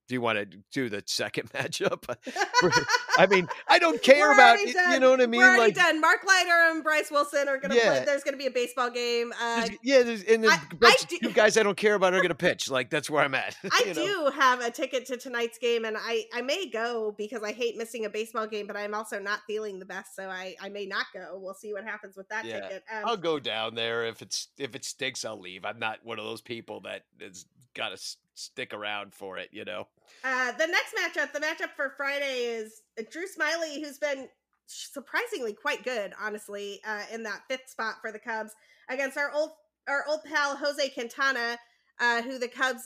[0.07, 2.03] do you want to do the second matchup?
[3.17, 5.41] I mean, I don't care about it, you know what I mean.
[5.41, 6.01] We're like done.
[6.01, 7.97] Mark Leiter and Bryce Wilson are going to yeah.
[7.97, 8.05] play.
[8.05, 9.33] There's going to be a baseball game.
[9.41, 12.29] Uh, yeah, and then I, I do, two guys I don't care about are going
[12.29, 12.69] to pitch.
[12.69, 13.55] Like that's where I'm at.
[13.71, 14.31] I do know?
[14.31, 18.05] have a ticket to tonight's game, and I I may go because I hate missing
[18.05, 21.07] a baseball game, but I'm also not feeling the best, so I I may not
[21.13, 21.39] go.
[21.41, 22.61] We'll see what happens with that yeah.
[22.61, 22.83] ticket.
[22.93, 25.25] Um, I'll go down there if it's if it stinks.
[25.25, 25.65] I'll leave.
[25.65, 27.45] I'm not one of those people that has
[27.75, 29.87] got to stick around for it, you know.
[30.23, 34.27] Uh, the next matchup, the matchup for Friday is uh, Drew Smyly, who's been
[34.67, 38.51] surprisingly quite good, honestly, uh, in that fifth spot for the Cubs
[38.89, 39.51] against our old
[39.87, 41.59] our old pal Jose Quintana,
[41.99, 42.81] uh, who the Cubs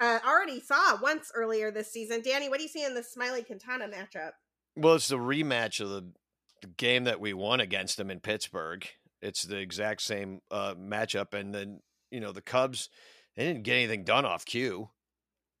[0.00, 2.22] uh, already saw once earlier this season.
[2.22, 4.32] Danny, what do you see in the Smyly Quintana matchup?
[4.76, 6.04] Well, it's the rematch of the
[6.76, 8.86] game that we won against them in Pittsburgh.
[9.20, 12.88] It's the exact same uh, matchup, and then you know the Cubs
[13.38, 14.90] they didn't get anything done off cue.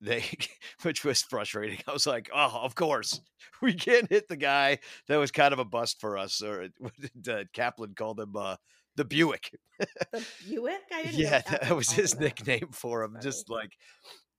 [0.00, 0.24] They,
[0.82, 1.78] which was frustrating.
[1.86, 3.20] I was like, oh, of course,
[3.62, 6.42] we can't hit the guy that was kind of a bust for us.
[6.42, 8.34] Or what did uh, Kaplan call him?
[8.36, 8.56] Uh,
[8.96, 9.56] the Buick.
[9.78, 10.80] the Buick?
[11.12, 13.16] yeah, that was his nickname for him.
[13.22, 13.70] Just like,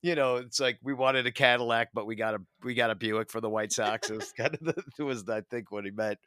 [0.02, 2.94] you know, it's like we wanted a Cadillac, but we got a we got a
[2.94, 4.10] Buick for the White Sox.
[4.10, 6.18] It was kind of the, it was I think what he meant.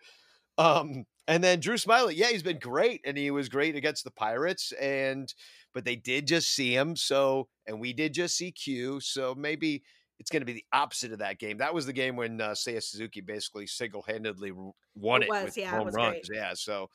[0.57, 4.11] Um, and then Drew Smyly, yeah, he's been great, and he was great against the
[4.11, 5.31] Pirates, and
[5.73, 9.83] but they did just see him, so and we did just see Q, so maybe
[10.19, 11.57] it's going to be the opposite of that game.
[11.57, 14.51] That was the game when uh, Seiya Suzuki basically single handedly
[14.95, 16.27] won it, it was, with yeah, home runs.
[16.27, 16.37] Great.
[16.37, 16.89] Yeah, so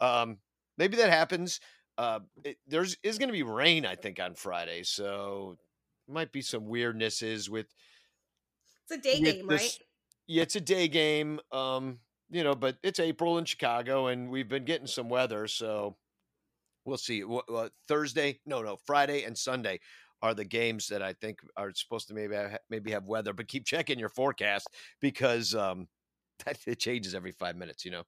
[0.00, 0.38] um,
[0.76, 1.60] maybe that happens.
[1.96, 5.56] Uh, it, there's is going to be rain, I think, on Friday, so
[6.06, 7.66] might be some weirdnesses with.
[8.84, 9.78] It's a day game, this, right?
[10.26, 11.40] Yeah, it's a day game.
[11.50, 11.98] Um,
[12.30, 15.96] you know, but it's April in Chicago, and we've been getting some weather, so
[16.88, 17.22] we'll see.
[17.22, 19.78] Uh, Thursday, no, no, Friday and Sunday
[20.22, 23.46] are the games that I think are supposed to maybe have, maybe have weather, but
[23.46, 24.68] keep checking your forecast
[25.00, 25.86] because um,
[26.44, 27.84] that it changes every five minutes.
[27.84, 28.02] You know.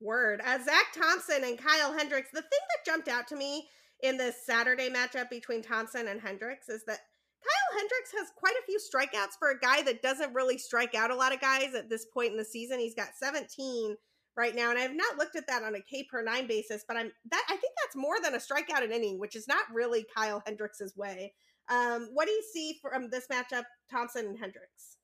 [0.00, 0.40] Word.
[0.44, 2.30] Uh, Zach Thompson and Kyle Hendricks.
[2.32, 3.68] The thing that jumped out to me
[4.02, 6.98] in this Saturday matchup between Thompson and Hendricks is that
[7.42, 11.10] Kyle Hendricks has quite a few strikeouts for a guy that doesn't really strike out
[11.10, 12.78] a lot of guys at this point in the season.
[12.78, 13.96] He's got 17
[14.36, 16.84] right now, and I have not looked at that on a K per nine basis,
[16.86, 19.64] but I'm that I think that's more than a strikeout an inning, which is not
[19.72, 21.34] really Kyle Hendricks's way.
[21.68, 24.96] Um, what do you see from this matchup, Thompson and Hendricks?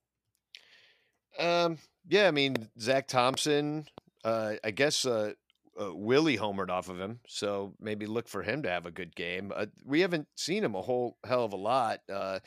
[1.39, 1.79] Um,
[2.09, 3.87] yeah, I mean Zach Thompson.
[4.25, 5.33] Uh, I guess uh,
[5.81, 9.17] uh, Willie homered off of him, so maybe look for him to have a good
[9.17, 9.53] game.
[9.55, 12.01] Uh, we haven't seen him a whole hell of a lot.
[12.13, 12.39] Uh,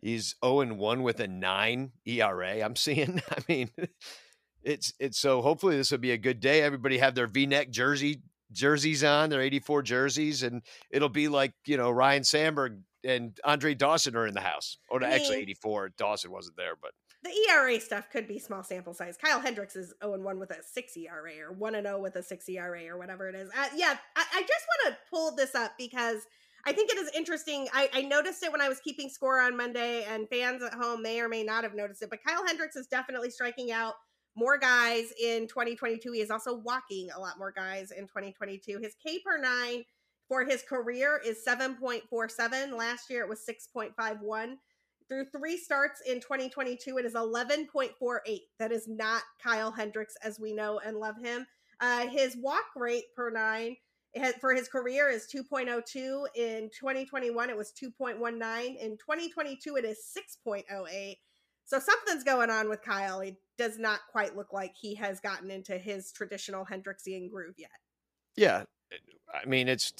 [0.00, 2.60] he's zero oh and one with a nine ERA.
[2.62, 3.22] I'm seeing.
[3.30, 3.70] I mean,
[4.64, 6.62] it's it's so hopefully this will be a good day.
[6.62, 11.76] Everybody have their V-neck jersey jerseys on, their 84 jerseys, and it'll be like you
[11.76, 14.78] know Ryne Sandberg and Andre Dawson are in the house.
[14.88, 15.90] Or oh, actually 84.
[15.98, 16.92] Dawson wasn't there, but
[17.22, 19.16] the ERA stuff could be small sample size.
[19.16, 22.48] Kyle Hendricks is 0 1 with a 6 ERA or 1 0 with a 6
[22.48, 23.48] ERA or whatever it is.
[23.50, 26.22] Uh, yeah, I, I just want to pull this up because
[26.66, 27.68] I think it is interesting.
[27.72, 31.02] I, I, noticed it when I was keeping score on Monday, and fans at home
[31.02, 33.94] may or may not have noticed it, but Kyle Hendricks is definitely striking out
[34.36, 36.12] more guys in 2022.
[36.12, 38.78] He is also walking a lot more guys in 2022.
[38.82, 39.84] His K per nine
[40.28, 42.76] for his career is 7.47.
[42.76, 44.56] Last year it was 6.51.
[45.08, 47.90] Through three starts in 2022, it is 11.48.
[48.58, 51.46] That is not Kyle Hendricks as we know and love him.
[51.80, 53.76] Uh, his walk rate per nine
[54.40, 56.26] for his career is 2.02.
[56.34, 58.76] In 2021, it was 2.19.
[58.78, 59.98] In 2022, it is
[60.46, 61.16] 6.08.
[61.66, 63.20] So something's going on with Kyle.
[63.20, 67.70] It does not quite look like he has gotten into his traditional Hendricksian groove yet.
[68.36, 68.64] Yeah.
[69.32, 69.92] I mean, it's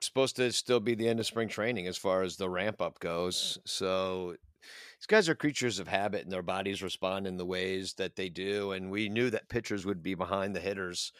[0.00, 2.98] supposed to still be the end of spring training as far as the ramp up
[3.00, 3.58] goes.
[3.64, 8.16] So these guys are creatures of habit and their bodies respond in the ways that
[8.16, 8.72] they do.
[8.72, 11.12] And we knew that pitchers would be behind the hitters.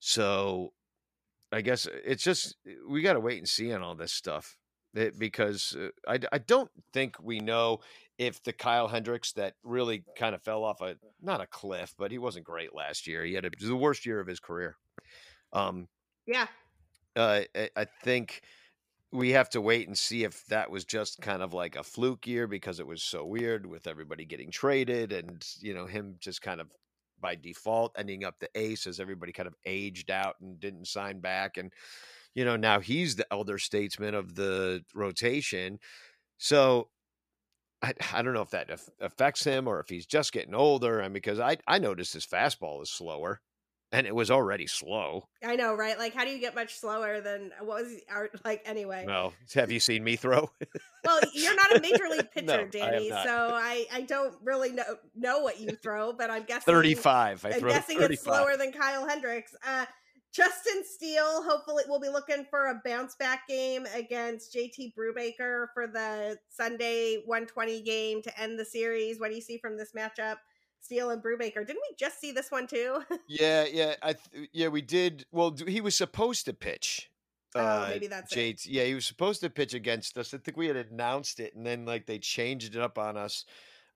[0.00, 0.72] So
[1.52, 2.56] I guess it's just,
[2.88, 4.56] we got to wait and see on all this stuff.
[4.96, 7.80] It, because uh, I, I don't think we know
[8.18, 12.10] if the Kyle Hendricks that really kind of fell off a not a cliff, but
[12.10, 13.24] he wasn't great last year.
[13.24, 14.76] He had a, the worst year of his career.
[15.52, 15.88] Um,
[16.26, 16.46] yeah,
[17.16, 18.42] uh, I, I think
[19.14, 22.26] we have to wait and see if that was just kind of like a fluke
[22.26, 26.42] year because it was so weird with everybody getting traded and you know him just
[26.42, 26.68] kind of
[27.20, 31.20] by default ending up the ace as everybody kind of aged out and didn't sign
[31.20, 31.72] back and
[32.34, 35.78] you know now he's the elder statesman of the rotation
[36.36, 36.88] so
[37.84, 38.70] I, I don't know if that
[39.00, 42.82] affects him or if he's just getting older and because I I noticed his fastball
[42.82, 43.40] is slower
[43.92, 45.28] and it was already slow.
[45.44, 45.96] I know, right?
[45.96, 47.94] Like, how do you get much slower than what was
[48.44, 49.04] like anyway?
[49.06, 50.50] Well, have you seen me throw?
[51.04, 54.72] well, you're not a major league pitcher, no, Danny, I so I I don't really
[54.72, 57.44] know know what you throw, but I'm guessing 35.
[57.44, 58.10] I am guessing 35.
[58.10, 59.54] it's slower than Kyle Hendricks.
[59.64, 59.84] Uh,
[60.34, 65.86] Justin Steele, hopefully, we'll be looking for a bounce back game against JT Brubaker for
[65.86, 69.20] the Sunday 120 game to end the series.
[69.20, 70.36] What do you see from this matchup?
[70.80, 71.64] Steele and Brubaker.
[71.64, 73.00] Didn't we just see this one too?
[73.28, 75.24] yeah, yeah, I th- yeah we did.
[75.30, 77.10] Well, he was supposed to pitch.
[77.54, 78.58] Oh, uh, maybe that's Jade.
[78.66, 80.34] Yeah, he was supposed to pitch against us.
[80.34, 83.44] I think we had announced it, and then like they changed it up on us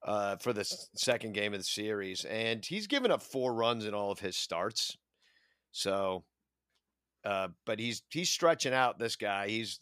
[0.04, 0.64] uh, for the
[0.94, 2.24] second game of the series.
[2.24, 4.96] And he's given up four runs in all of his starts.
[5.70, 6.24] So,
[7.24, 8.98] uh, but he's he's stretching out.
[8.98, 9.78] This guy, he's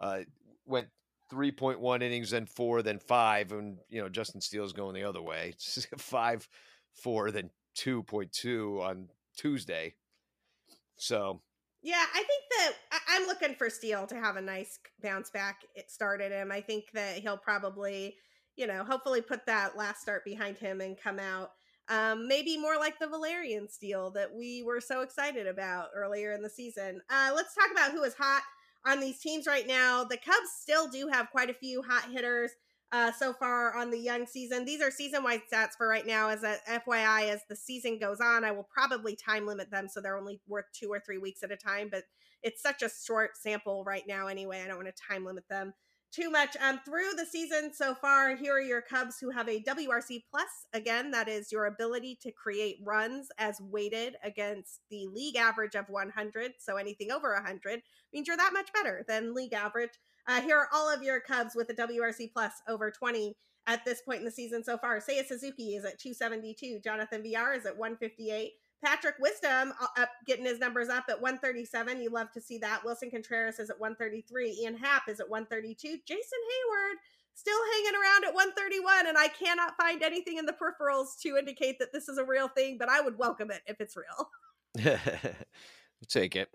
[0.00, 0.20] uh,
[0.66, 0.88] went
[1.32, 3.52] 3.1 innings, then four, then five.
[3.52, 5.54] And, you know, Justin Steele's going the other way.
[5.98, 6.48] Five,
[6.92, 9.94] four, then 2.2 on Tuesday.
[10.96, 11.42] So.
[11.82, 12.72] Yeah, I think that
[13.08, 15.60] I'm looking for Steele to have a nice bounce back.
[15.76, 16.50] It started him.
[16.50, 18.16] I think that he'll probably,
[18.56, 21.52] you know, hopefully put that last start behind him and come out.
[21.88, 26.42] Um, maybe more like the Valyrian steel that we were so excited about earlier in
[26.42, 27.00] the season.
[27.08, 28.42] Uh, let's talk about who is hot
[28.86, 30.04] on these teams right now.
[30.04, 32.52] The Cubs still do have quite a few hot hitters
[32.92, 34.64] uh, so far on the young season.
[34.64, 36.28] These are season wide stats for right now.
[36.28, 40.00] As a FYI, as the season goes on, I will probably time limit them so
[40.00, 41.88] they're only worth two or three weeks at a time.
[41.90, 42.04] But
[42.42, 44.62] it's such a short sample right now anyway.
[44.62, 45.74] I don't want to time limit them
[46.12, 46.56] too much.
[46.60, 50.48] Um, through the season so far, here are your Cubs who have a WRC plus.
[50.72, 55.88] Again, that is your ability to create runs as weighted against the league average of
[55.88, 56.52] 100.
[56.58, 57.82] So anything over 100
[58.12, 59.92] means you're that much better than league average.
[60.26, 63.34] Uh, here are all of your Cubs with a WRC plus over 20
[63.66, 64.98] at this point in the season so far.
[64.98, 66.80] Seiya Suzuki is at 272.
[66.82, 68.52] Jonathan Villar is at 158.
[68.84, 72.00] Patrick Wisdom uh, up, getting his numbers up at 137.
[72.00, 72.82] You love to see that.
[72.84, 74.58] Willson Contreras is at 133.
[74.62, 75.98] Ian Happ is at 132.
[76.06, 76.96] Jason Heyward
[77.34, 79.06] still hanging around at 131.
[79.08, 82.48] And I cannot find anything in the peripherals to indicate that this is a real
[82.48, 84.30] thing, but I would welcome it if it's real.
[86.08, 86.48] take it.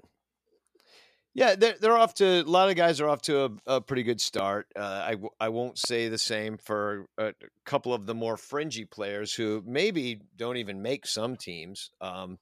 [1.36, 4.03] Yeah, they're they're off to a lot of guys are off to a, a pretty
[4.03, 4.67] good start.
[4.75, 7.34] Uh, I I won't say the same for a
[7.65, 11.89] couple of the more fringy players who maybe don't even make some teams.
[12.01, 12.38] Um,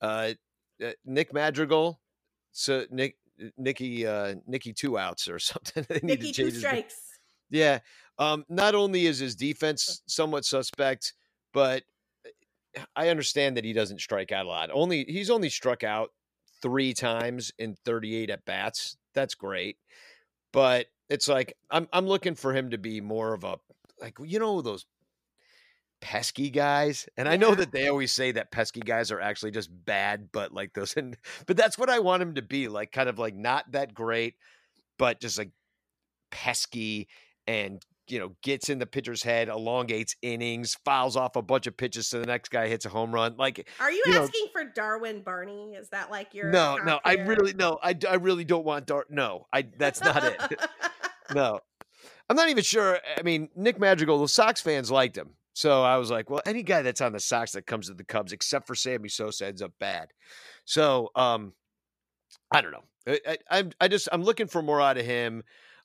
[0.00, 0.34] uh,
[0.84, 2.00] uh Nick Madrigal,
[2.52, 3.16] so Nick
[3.58, 5.84] Nicky uh, Nicky two outs or something.
[6.02, 7.18] Nicky two strikes.
[7.50, 7.80] Yeah.
[8.18, 11.14] Um, not only is his defense somewhat suspect,
[11.52, 11.82] but
[12.76, 14.70] uh, I understand that he doesn't strike out a lot.
[14.72, 16.10] Only he's only struck out
[16.62, 18.96] three times in 38 at bats.
[19.14, 19.76] That's great.
[20.52, 23.58] But it's like I'm I'm looking for him to be more of a
[24.00, 24.86] like you know those
[26.00, 27.08] pesky guys.
[27.16, 30.52] And I know that they always say that pesky guys are actually just bad, but
[30.52, 33.34] like those and but that's what I want him to be, like kind of like
[33.34, 34.34] not that great,
[34.98, 35.50] but just like
[36.30, 37.08] pesky
[37.46, 41.76] and you know, gets in the pitcher's head, elongates innings, fouls off a bunch of
[41.76, 43.36] pitches so the next guy hits a home run.
[43.36, 45.74] Like, are you, you asking know, for Darwin Barney?
[45.74, 47.00] Is that like your no, no?
[47.04, 49.06] I really no, I, I really don't want Dar.
[49.08, 50.60] No, I that's not it.
[51.34, 51.60] no,
[52.28, 52.98] I'm not even sure.
[53.18, 56.62] I mean, Nick Madrigal, the Sox fans liked him, so I was like, well, any
[56.62, 59.62] guy that's on the Sox that comes to the Cubs, except for Sammy Sosa, ends
[59.62, 60.08] up bad.
[60.64, 61.52] So, um,
[62.52, 62.84] I don't know.
[63.06, 65.42] I, I, I'm I just I'm looking for more out of him.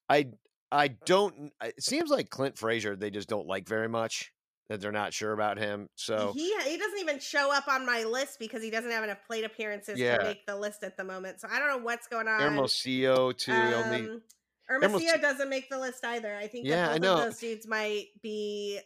[0.10, 0.28] I
[0.72, 1.52] I don't.
[1.64, 4.32] It seems like Clint Frazier they just don't like very much.
[4.68, 5.90] That they're not sure about him.
[5.94, 9.20] So he he doesn't even show up on my list because he doesn't have enough
[9.28, 10.18] plate appearances yeah.
[10.18, 11.40] to make the list at the moment.
[11.40, 12.42] So I don't know what's going on.
[12.42, 13.52] Hermosillo too.
[13.52, 14.22] Um, only
[14.68, 16.36] Hermosillo doesn't make the list either.
[16.36, 17.18] I think yeah, I know.
[17.18, 18.80] those dudes might be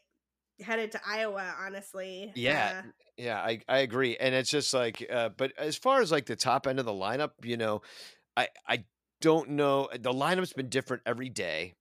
[0.62, 1.56] headed to Iowa.
[1.66, 4.18] Honestly, yeah, uh, yeah, I I agree.
[4.18, 6.92] And it's just like, uh, but as far as like the top end of the
[6.92, 7.82] lineup, you know,
[8.36, 8.84] I I
[9.22, 9.86] don't know.
[9.86, 11.76] Uh, the lineup's been different every day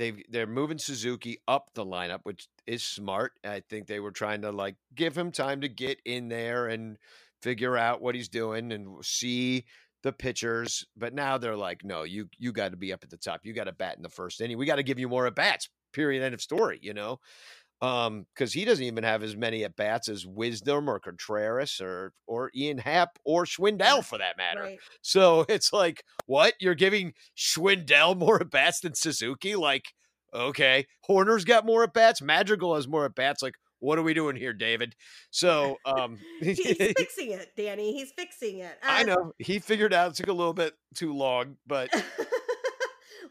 [0.00, 3.32] they they're moving Suzuki up the lineup, which is smart.
[3.44, 6.96] I think they were trying to like give him time to get in there and
[7.42, 9.66] figure out what he's doing and see
[10.02, 10.86] the pitchers.
[10.96, 13.40] But now they're like, no, you you got to be up at the top.
[13.44, 14.56] You got to bat in the first inning.
[14.56, 17.18] We got to give you more at bats, period end of story you know
[17.82, 22.12] um because he doesn't even have as many at bats as wisdom or contreras or
[22.26, 24.78] or ian happ or schwindel for that matter Right.
[25.02, 29.86] so it's like what you're giving schwindel more at bats than suzuki like
[30.34, 34.12] okay hoerner's got more at bats madrigal has more at bats like what are we
[34.12, 34.94] doing here david
[35.30, 36.58] so um He's
[36.98, 37.92] fixing it, Danny.
[37.94, 38.76] He's fixing it.
[38.82, 41.90] i Uh, know he figured out it took a little bit too long but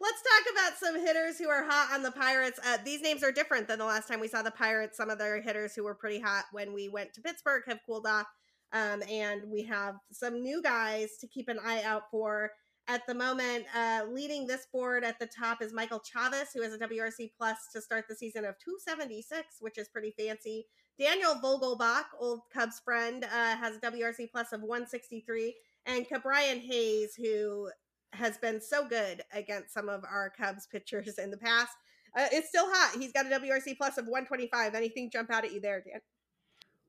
[0.01, 2.57] Let's talk about some hitters who are hot on the Pirates.
[2.65, 4.95] Uh, these names are different than the last time we saw the Pirates.
[4.95, 8.07] Some of their hitters who were pretty hot when we went to Pittsburgh have cooled
[8.07, 8.27] off.
[8.71, 12.51] Um, and we have some new guys to keep an eye out for
[12.87, 13.65] at the moment.
[13.75, 17.57] Uh, leading this board at the top is Michael Chavis, who has a WRC plus
[17.73, 20.65] to start the season of 276, which is pretty fancy.
[20.97, 25.55] Daniel Vogelbach, old Cubs friend, uh, has a WRC plus of 163.
[25.85, 27.69] And Ke'Bryan Hayes, who
[28.13, 31.73] has been so good against some of our Cubs pitchers in the past.
[32.17, 32.99] Uh, it's still hot.
[32.99, 34.73] He's got a WRC plus of 125.
[34.73, 36.01] Anything jump out at you there, Dan?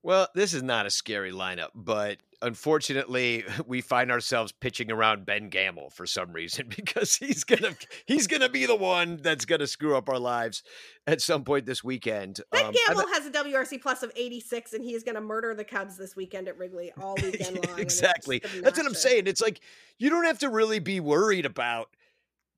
[0.03, 5.49] Well, this is not a scary lineup, but unfortunately, we find ourselves pitching around Ben
[5.49, 7.75] Gamel for some reason because he's gonna
[8.05, 10.63] he's gonna be the one that's gonna screw up our lives
[11.07, 12.41] at some point this weekend.
[12.51, 15.21] Ben Um, I Gamel has a WRC plus of 86, and he is going to
[15.21, 17.79] murder the Cubs this weekend at Wrigley all weekend long.
[17.79, 18.41] exactly.
[18.61, 19.27] That's what I'm saying.
[19.27, 19.61] It's like
[19.97, 21.89] you don't have to really be worried about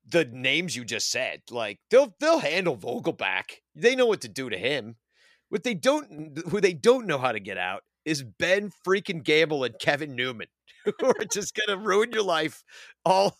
[0.06, 1.42] the names you just said.
[1.50, 3.60] Like they'll they'll handle Vogelbach.
[3.74, 4.96] They know what to do to him.
[5.54, 9.62] What they don't who they don't know how to get out is Ben freaking Gamel
[9.62, 10.48] and Kevin Newman,
[10.84, 12.64] who are just gonna ruin your life.
[13.04, 13.38] All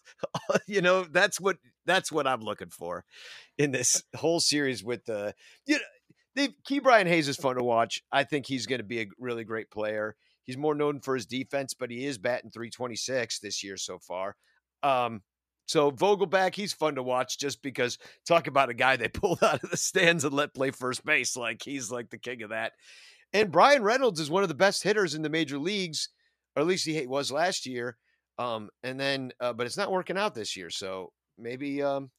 [0.69, 1.57] you know, that's what
[1.87, 3.05] that's what I'm looking for
[3.59, 5.35] in this whole series with the
[5.67, 5.81] you
[6.37, 8.01] know Ke'Bryan Hayes is fun to watch.
[8.13, 10.15] I think he's gonna be a really great player.
[10.45, 14.37] He's more known for his defense, but he is batting 326 this year so far.
[14.85, 15.23] Um,
[15.67, 19.63] so Vogelbach, he's fun to watch just because talk about a guy they pulled out
[19.63, 21.37] of the stands and let play first base.
[21.37, 22.73] Like he's like the king of that.
[23.33, 26.09] And Bryan Reynolds is one of the best hitters in the major leagues,
[26.55, 27.97] or at least he was last year.
[28.39, 30.71] Um, and then, uh, but it's not working out this year.
[30.71, 32.11] So maybe, um,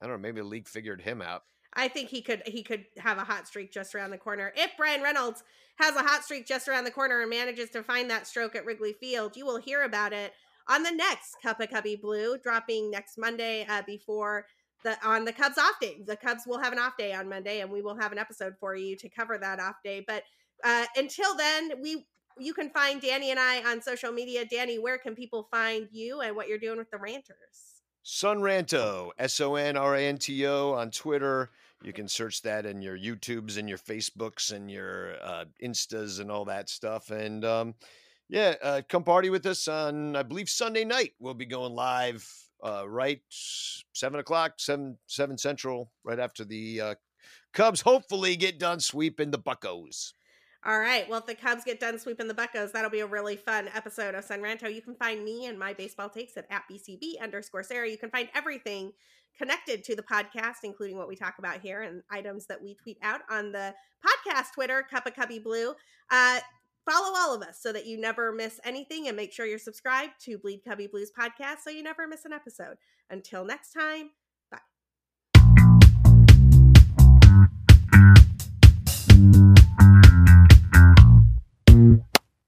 [0.00, 1.42] I don't know, maybe the league figured him out.
[1.78, 4.52] I think he could he could have a hot streak just around the corner.
[4.56, 5.42] If Bryan Reynolds
[5.78, 8.64] has a hot streak just around the corner and manages to find that stroke at
[8.64, 10.32] Wrigley Field, you will hear about it
[10.68, 14.46] on the next Cup of Cubbie Blue, dropping next Monday uh, before
[14.82, 15.98] the on the Cubs off day.
[16.04, 18.54] The Cubs will have an off day on Monday, and we will have an episode
[18.60, 20.04] for you to cover that off day.
[20.06, 20.24] But
[20.64, 22.06] uh, until then, we
[22.38, 24.44] you can find Danny and I on social media.
[24.44, 27.82] Danny, where can people find you and what you're doing with the Ranters?
[28.04, 31.50] Sonranto, S O N R A N T O on Twitter.
[31.82, 36.30] You can search that in your YouTubes and your Facebooks and your uh, Instas and
[36.30, 37.10] all that stuff.
[37.10, 37.74] And um,
[38.28, 41.12] yeah, uh, come party with us on, I believe, Sunday night.
[41.18, 42.28] We'll be going live
[42.64, 46.94] uh, right seven o'clock, seven seven central, right after the uh,
[47.52, 50.12] Cubs hopefully get done sweeping the Buccos.
[50.64, 51.08] All right.
[51.08, 54.16] Well, if the Cubs get done sweeping the Buccos, that'll be a really fun episode
[54.16, 54.72] of Son Ranto.
[54.72, 57.88] You can find me and my baseball takes at, at BCB underscore Sarah.
[57.88, 58.92] You can find everything
[59.38, 62.98] connected to the podcast, including what we talk about here and items that we tweet
[63.02, 63.74] out on the
[64.04, 65.72] podcast Twitter, Cup of Cubbie Blue.
[66.10, 66.40] Uh,
[66.88, 70.12] follow all of us so that you never miss anything and make sure you're subscribed
[70.24, 72.76] to Bleed Cubbie Blues podcast so you never miss an episode.
[73.10, 74.10] Until next time,